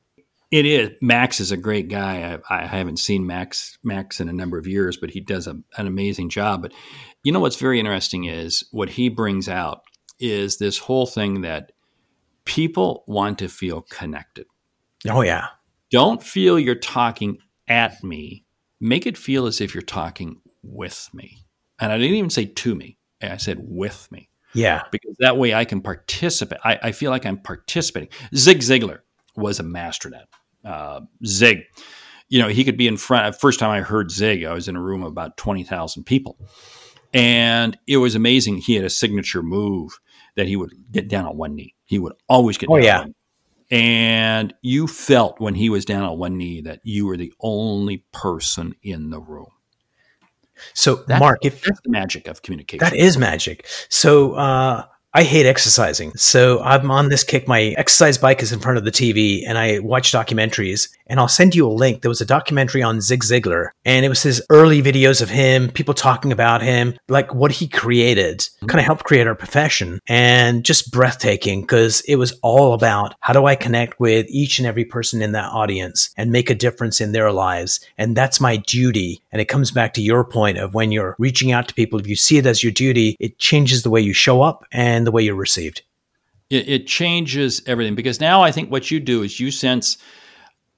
It 0.53 0.65
is. 0.65 0.91
Max 1.01 1.41
is 1.41 1.51
a 1.51 1.57
great 1.57 1.89
guy. 1.89 2.39
I, 2.49 2.63
I, 2.63 2.67
haven't 2.67 2.99
seen 2.99 3.27
Max 3.27 3.79
Max 3.83 4.21
in 4.21 4.29
a 4.29 4.33
number 4.33 4.59
of 4.59 4.67
years, 4.67 4.97
but 4.97 5.11
he 5.11 5.21
does 5.21 5.49
a, 5.49 5.59
an 5.77 5.89
amazing 5.89 6.29
job. 6.29 6.63
But 6.63 6.73
you 7.25 7.33
know 7.33 7.41
what's 7.41 7.57
very 7.57 7.81
interesting 7.81 8.25
is 8.27 8.63
what 8.71 8.91
he 8.91 9.09
brings 9.09 9.49
out 9.49 9.83
is 10.21 10.59
this 10.59 10.79
whole 10.79 11.07
thing 11.07 11.41
that 11.41 11.73
people 12.45 13.03
want 13.09 13.41
to 13.41 13.49
feel 13.49 13.83
connected. 13.83 14.47
Oh 15.09 15.23
yeah. 15.23 15.49
Don't 15.91 16.23
feel 16.23 16.59
you're 16.59 16.75
talking 16.75 17.39
at 17.69 18.03
me. 18.03 18.45
Make 18.81 19.07
it 19.07 19.17
feel 19.17 19.47
as 19.47 19.61
if 19.61 19.75
you're 19.75 19.83
talking 19.83 20.41
with 20.63 21.09
me. 21.13 21.39
And 21.81 21.93
I 21.93 21.99
didn't 21.99 22.17
even 22.17 22.31
say 22.31 22.47
to 22.47 22.75
me. 22.75 22.99
I 23.23 23.37
said 23.37 23.59
with 23.61 24.11
me. 24.11 24.29
Yeah. 24.55 24.83
Because 24.91 25.17
that 25.19 25.37
way 25.37 25.55
I 25.55 25.65
can 25.65 25.81
participate. 25.81 26.59
I, 26.65 26.79
I 26.83 26.93
feel 26.93 27.11
like 27.11 27.27
I'm 27.27 27.39
participating. 27.39 28.09
Zig 28.35 28.61
Ziglar 28.61 29.01
was 29.37 29.59
a 29.59 29.63
master 29.63 30.13
at 30.15 30.71
uh, 30.71 31.01
Zig. 31.25 31.63
You 32.29 32.41
know, 32.41 32.49
he 32.49 32.65
could 32.65 32.77
be 32.77 32.89
in 32.89 32.97
front. 32.97 33.39
First 33.39 33.61
time 33.61 33.71
I 33.71 33.81
heard 33.81 34.11
Zig, 34.11 34.45
I 34.45 34.53
was 34.53 34.69
in 34.69 34.77
a 34.77 34.81
room 34.81 35.03
of 35.03 35.09
about 35.09 35.37
20,000 35.37 36.05
people. 36.05 36.39
And 37.15 37.79
it 37.87 37.99
was 37.99 38.15
amazing. 38.15 38.59
He 38.59 38.75
had 38.75 38.85
a 38.85 38.91
signature 38.91 39.43
move 39.43 39.99
that 40.35 40.47
he 40.47 40.57
would 40.57 40.73
get 40.91 41.09
down 41.09 41.27
on 41.27 41.37
one 41.37 41.55
knee. 41.55 41.75
He 41.85 41.99
would 41.99 42.15
always 42.29 42.59
get 42.59 42.69
oh, 42.71 42.81
down 42.81 42.83
yeah. 42.83 43.13
And 43.71 44.55
you 44.63 44.87
felt 44.87 45.41
when 45.41 45.55
he 45.55 45.71
was 45.71 45.85
down 45.85 46.05
on 46.05 46.19
one 46.19 46.37
knee 46.37 46.61
that 46.63 46.81
you 46.85 47.07
were 47.07 47.17
the 47.17 47.33
only 47.41 48.05
person 48.13 48.75
in 48.83 49.11
the 49.11 49.21
room. 49.21 49.51
So, 50.73 51.05
Mark, 51.09 51.39
if 51.43 51.63
that's 51.63 51.81
the 51.83 51.91
magic 51.91 52.29
of 52.29 52.43
communication, 52.43 52.85
that 52.85 52.97
is 52.97 53.19
magic. 53.19 53.67
So, 53.89 54.35
uh, 54.35 54.87
I 55.17 55.23
hate 55.23 55.47
exercising. 55.47 56.13
So 56.17 56.61
I'm 56.61 56.91
on 56.91 57.09
this 57.09 57.25
kick. 57.25 57.49
My 57.49 57.75
exercise 57.79 58.19
bike 58.19 58.43
is 58.43 58.53
in 58.53 58.61
front 58.61 58.77
of 58.77 58.85
the 58.85 58.91
TV 58.91 59.45
and 59.49 59.57
I 59.57 59.79
watch 59.79 60.13
documentaries. 60.13 60.91
And 61.07 61.21
I'll 61.21 61.29
send 61.29 61.55
you 61.55 61.67
a 61.67 61.73
link. 61.73 62.03
There 62.03 62.09
was 62.09 62.21
a 62.21 62.27
documentary 62.27 62.83
on 62.83 63.01
Zig 63.01 63.23
Ziglar 63.23 63.69
and 63.85 64.05
it 64.05 64.09
was 64.09 64.23
his 64.23 64.43
early 64.51 64.83
videos 64.83 65.23
of 65.23 65.29
him, 65.29 65.71
people 65.71 65.95
talking 65.95 66.33
about 66.33 66.63
him, 66.63 66.99
like 67.09 67.35
what 67.35 67.53
he 67.53 67.69
created, 67.69 68.49
kind 68.67 68.81
of 68.81 68.87
helped 68.87 69.05
create 69.05 69.27
our 69.27 69.35
profession 69.35 70.01
and 70.09 70.65
just 70.65 70.91
breathtaking 70.91 71.61
because 71.61 72.01
it 72.03 72.17
was 72.17 72.39
all 72.43 72.73
about 72.73 73.15
how 73.21 73.33
do 73.33 73.47
I 73.47 73.55
connect 73.55 74.01
with 74.01 74.27
each 74.29 74.59
and 74.59 74.67
every 74.67 74.85
person 74.85 75.23
in 75.23 75.33
that 75.33 75.53
audience 75.53 76.11
and 76.17 76.33
make 76.33 76.51
a 76.51 76.55
difference 76.55 77.01
in 77.01 77.13
their 77.13 77.33
lives. 77.33 77.81
And 77.99 78.17
that's 78.17 78.41
my 78.41 78.57
duty. 78.57 79.23
And 79.33 79.41
it 79.41 79.49
comes 79.49 79.71
back 79.71 79.95
to 79.95 80.03
your 80.03 80.25
point 80.25 80.59
of 80.59 80.75
when 80.75 80.93
you're 80.93 81.17
reaching 81.19 81.53
out 81.53 81.69
to 81.69 81.75
people, 81.75 82.01
if 82.01 82.07
you 82.07 82.17
see 82.17 82.39
it 82.39 82.47
as 82.47 82.63
your 82.63 82.73
duty, 82.73 83.17
it 83.21 83.39
changes 83.39 83.83
the 83.83 83.91
way 83.91 84.01
you 84.01 84.13
show 84.13 84.43
up 84.43 84.65
and 84.73 85.07
the 85.07 85.13
way 85.13 85.23
you're 85.23 85.35
received. 85.35 85.83
It, 86.51 86.69
it 86.69 86.87
changes 86.87 87.63
everything 87.67 87.95
because 87.95 88.21
now 88.21 88.43
I 88.43 88.53
think 88.53 88.71
what 88.71 88.91
you 88.91 89.01
do 89.01 89.23
is 89.23 89.41
you 89.41 89.51
sense 89.51 89.99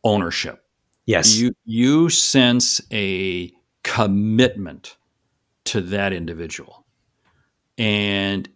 ownership. 0.04 0.64
Yes. 1.06 1.36
You 1.36 1.54
you 1.64 2.10
sense 2.10 2.80
a 2.92 3.52
commitment 3.82 4.96
to 5.64 5.80
that 5.80 6.12
individual. 6.12 6.84
And 7.76 8.48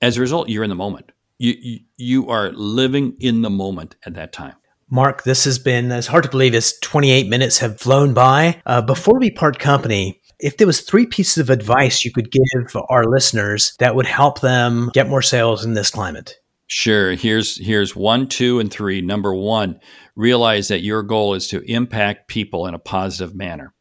as 0.00 0.16
a 0.16 0.20
result, 0.20 0.48
you're 0.48 0.64
in 0.64 0.70
the 0.70 0.76
moment. 0.76 1.12
You, 1.38 1.54
you, 1.60 1.78
you 1.96 2.28
are 2.30 2.52
living 2.52 3.16
in 3.18 3.42
the 3.42 3.50
moment 3.50 3.96
at 4.04 4.14
that 4.14 4.32
time. 4.32 4.54
Mark, 4.90 5.22
this 5.24 5.44
has 5.44 5.58
been, 5.58 5.90
it's 5.92 6.06
hard 6.06 6.24
to 6.24 6.30
believe 6.30 6.54
as 6.54 6.78
28 6.80 7.28
minutes 7.28 7.58
have 7.58 7.80
flown 7.80 8.12
by. 8.12 8.60
Uh, 8.66 8.82
before 8.82 9.18
we 9.18 9.30
part 9.30 9.58
company, 9.58 10.20
if 10.38 10.56
there 10.56 10.66
was 10.66 10.80
three 10.80 11.06
pieces 11.06 11.38
of 11.38 11.50
advice 11.50 12.04
you 12.04 12.12
could 12.12 12.30
give 12.30 12.76
our 12.88 13.04
listeners 13.04 13.74
that 13.78 13.94
would 13.94 14.06
help 14.06 14.40
them 14.40 14.90
get 14.92 15.08
more 15.08 15.22
sales 15.22 15.64
in 15.64 15.74
this 15.74 15.90
climate. 15.90 16.36
Sure. 16.66 17.12
Here's 17.14 17.56
here's 17.56 17.96
one, 17.96 18.28
two, 18.28 18.60
and 18.60 18.70
three. 18.70 19.00
Number 19.00 19.34
one, 19.34 19.80
realize 20.20 20.68
that 20.68 20.82
your 20.82 21.02
goal 21.02 21.34
is 21.34 21.48
to 21.48 21.62
impact 21.62 22.28
people 22.28 22.66
in 22.66 22.74
a 22.74 22.78
positive 22.78 23.34
manner. 23.34 23.72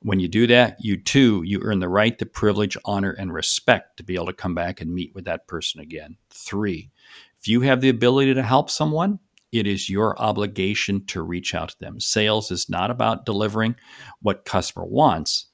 When 0.00 0.20
you 0.20 0.28
do 0.28 0.46
that, 0.48 0.76
you 0.78 0.98
too, 0.98 1.42
you 1.44 1.60
earn 1.62 1.80
the 1.80 1.88
right, 1.88 2.16
the 2.18 2.26
privilege, 2.26 2.76
honor, 2.84 3.12
and 3.12 3.32
respect 3.32 3.96
to 3.96 4.04
be 4.04 4.14
able 4.14 4.26
to 4.26 4.34
come 4.34 4.54
back 4.54 4.80
and 4.80 4.94
meet 4.94 5.14
with 5.14 5.24
that 5.24 5.48
person 5.48 5.80
again. 5.80 6.18
Three, 6.30 6.90
if 7.40 7.48
you 7.48 7.62
have 7.62 7.80
the 7.80 7.88
ability 7.88 8.34
to 8.34 8.42
help 8.42 8.68
someone, 8.68 9.18
it 9.52 9.66
is 9.66 9.88
your 9.88 10.20
obligation 10.20 11.04
to 11.06 11.22
reach 11.22 11.54
out 11.54 11.70
to 11.70 11.78
them. 11.80 11.98
Sales 11.98 12.50
is 12.50 12.68
not 12.68 12.90
about 12.90 13.24
delivering 13.24 13.74
what 14.20 14.44
customer 14.44 14.84
wants. 14.84 15.46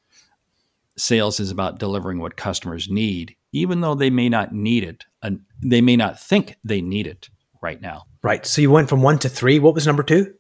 Sales 0.98 1.38
is 1.38 1.52
about 1.52 1.78
delivering 1.78 2.18
what 2.18 2.37
customers 2.37 2.88
need, 2.90 3.37
even 3.52 3.81
though 3.81 3.94
they 3.94 4.11
may 4.11 4.28
not 4.28 4.52
need 4.52 4.83
it 4.83 5.05
and 5.22 5.40
they 5.62 5.81
may 5.81 5.96
not 5.96 6.20
think 6.20 6.57
they 6.64 6.83
need 6.83 7.07
it 7.07 7.31
right 7.62 7.81
now. 7.81 8.05
Right. 8.22 8.44
So 8.44 8.61
you 8.61 8.70
went 8.70 8.88
from 8.88 9.03
one 9.03 9.18
to 9.20 9.29
three. 9.29 9.59
What 9.59 9.75
was 9.75 9.87
number 9.87 10.03
two? 10.03 10.35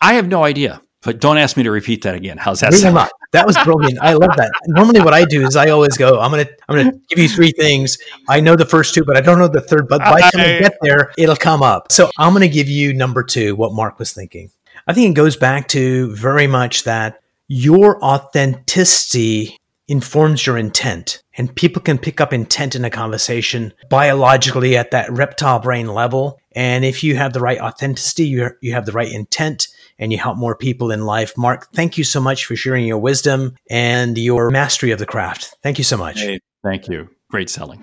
I 0.00 0.14
have 0.14 0.28
no 0.28 0.44
idea, 0.44 0.80
but 1.02 1.20
don't 1.20 1.36
ask 1.36 1.56
me 1.56 1.64
to 1.64 1.70
repeat 1.70 2.02
that 2.02 2.14
again. 2.14 2.38
How's 2.38 2.60
that? 2.60 2.72
Sound? 2.72 3.10
That 3.32 3.46
was 3.46 3.56
brilliant. 3.64 3.98
I 4.00 4.14
love 4.14 4.36
that. 4.36 4.50
Normally, 4.66 5.00
what 5.00 5.14
I 5.14 5.24
do 5.24 5.46
is 5.46 5.54
I 5.54 5.68
always 5.68 5.96
go, 5.96 6.18
"I'm 6.18 6.30
gonna, 6.30 6.46
I'm 6.68 6.76
gonna 6.76 6.98
give 7.08 7.18
you 7.18 7.28
three 7.28 7.52
things. 7.52 7.98
I 8.28 8.40
know 8.40 8.56
the 8.56 8.64
first 8.64 8.94
two, 8.94 9.04
but 9.04 9.16
I 9.16 9.20
don't 9.20 9.38
know 9.38 9.46
the 9.46 9.60
third. 9.60 9.88
But 9.88 10.00
by 10.00 10.16
the 10.16 10.30
time 10.36 10.54
we 10.54 10.58
get 10.58 10.76
there, 10.82 11.12
it'll 11.16 11.36
come 11.36 11.62
up. 11.62 11.92
So 11.92 12.10
I'm 12.18 12.32
gonna 12.32 12.48
give 12.48 12.68
you 12.68 12.92
number 12.92 13.22
two. 13.22 13.54
What 13.54 13.72
Mark 13.72 13.98
was 13.98 14.12
thinking. 14.12 14.50
I 14.86 14.92
think 14.92 15.10
it 15.10 15.14
goes 15.14 15.36
back 15.36 15.68
to 15.68 16.14
very 16.16 16.46
much 16.46 16.84
that 16.84 17.20
your 17.46 18.02
authenticity 18.02 19.56
informs 19.86 20.46
your 20.46 20.56
intent. 20.56 21.22
And 21.36 21.54
people 21.54 21.82
can 21.82 21.98
pick 21.98 22.20
up 22.20 22.32
intent 22.32 22.76
in 22.76 22.84
a 22.84 22.90
conversation 22.90 23.72
biologically 23.88 24.76
at 24.76 24.92
that 24.92 25.10
reptile 25.10 25.58
brain 25.58 25.88
level. 25.88 26.39
And 26.52 26.84
if 26.84 27.04
you 27.04 27.16
have 27.16 27.32
the 27.32 27.40
right 27.40 27.60
authenticity, 27.60 28.26
you, 28.26 28.50
you 28.60 28.72
have 28.72 28.86
the 28.86 28.92
right 28.92 29.10
intent, 29.10 29.68
and 29.98 30.12
you 30.12 30.18
help 30.18 30.36
more 30.36 30.56
people 30.56 30.90
in 30.90 31.04
life. 31.04 31.36
Mark, 31.36 31.70
thank 31.72 31.98
you 31.98 32.04
so 32.04 32.20
much 32.20 32.44
for 32.44 32.56
sharing 32.56 32.86
your 32.86 32.98
wisdom 32.98 33.54
and 33.68 34.16
your 34.18 34.50
mastery 34.50 34.90
of 34.90 34.98
the 34.98 35.06
craft. 35.06 35.54
Thank 35.62 35.78
you 35.78 35.84
so 35.84 35.96
much. 35.96 36.20
Hey, 36.20 36.40
thank 36.64 36.88
you. 36.88 37.08
Great 37.30 37.50
selling. 37.50 37.80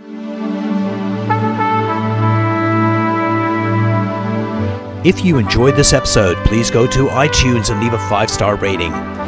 If 5.05 5.23
you 5.23 5.37
enjoyed 5.37 5.75
this 5.75 5.93
episode, 5.93 6.35
please 6.45 6.69
go 6.69 6.85
to 6.87 7.07
iTunes 7.07 7.69
and 7.71 7.79
leave 7.79 7.93
a 7.93 8.09
five 8.09 8.29
star 8.29 8.55
rating. 8.57 8.91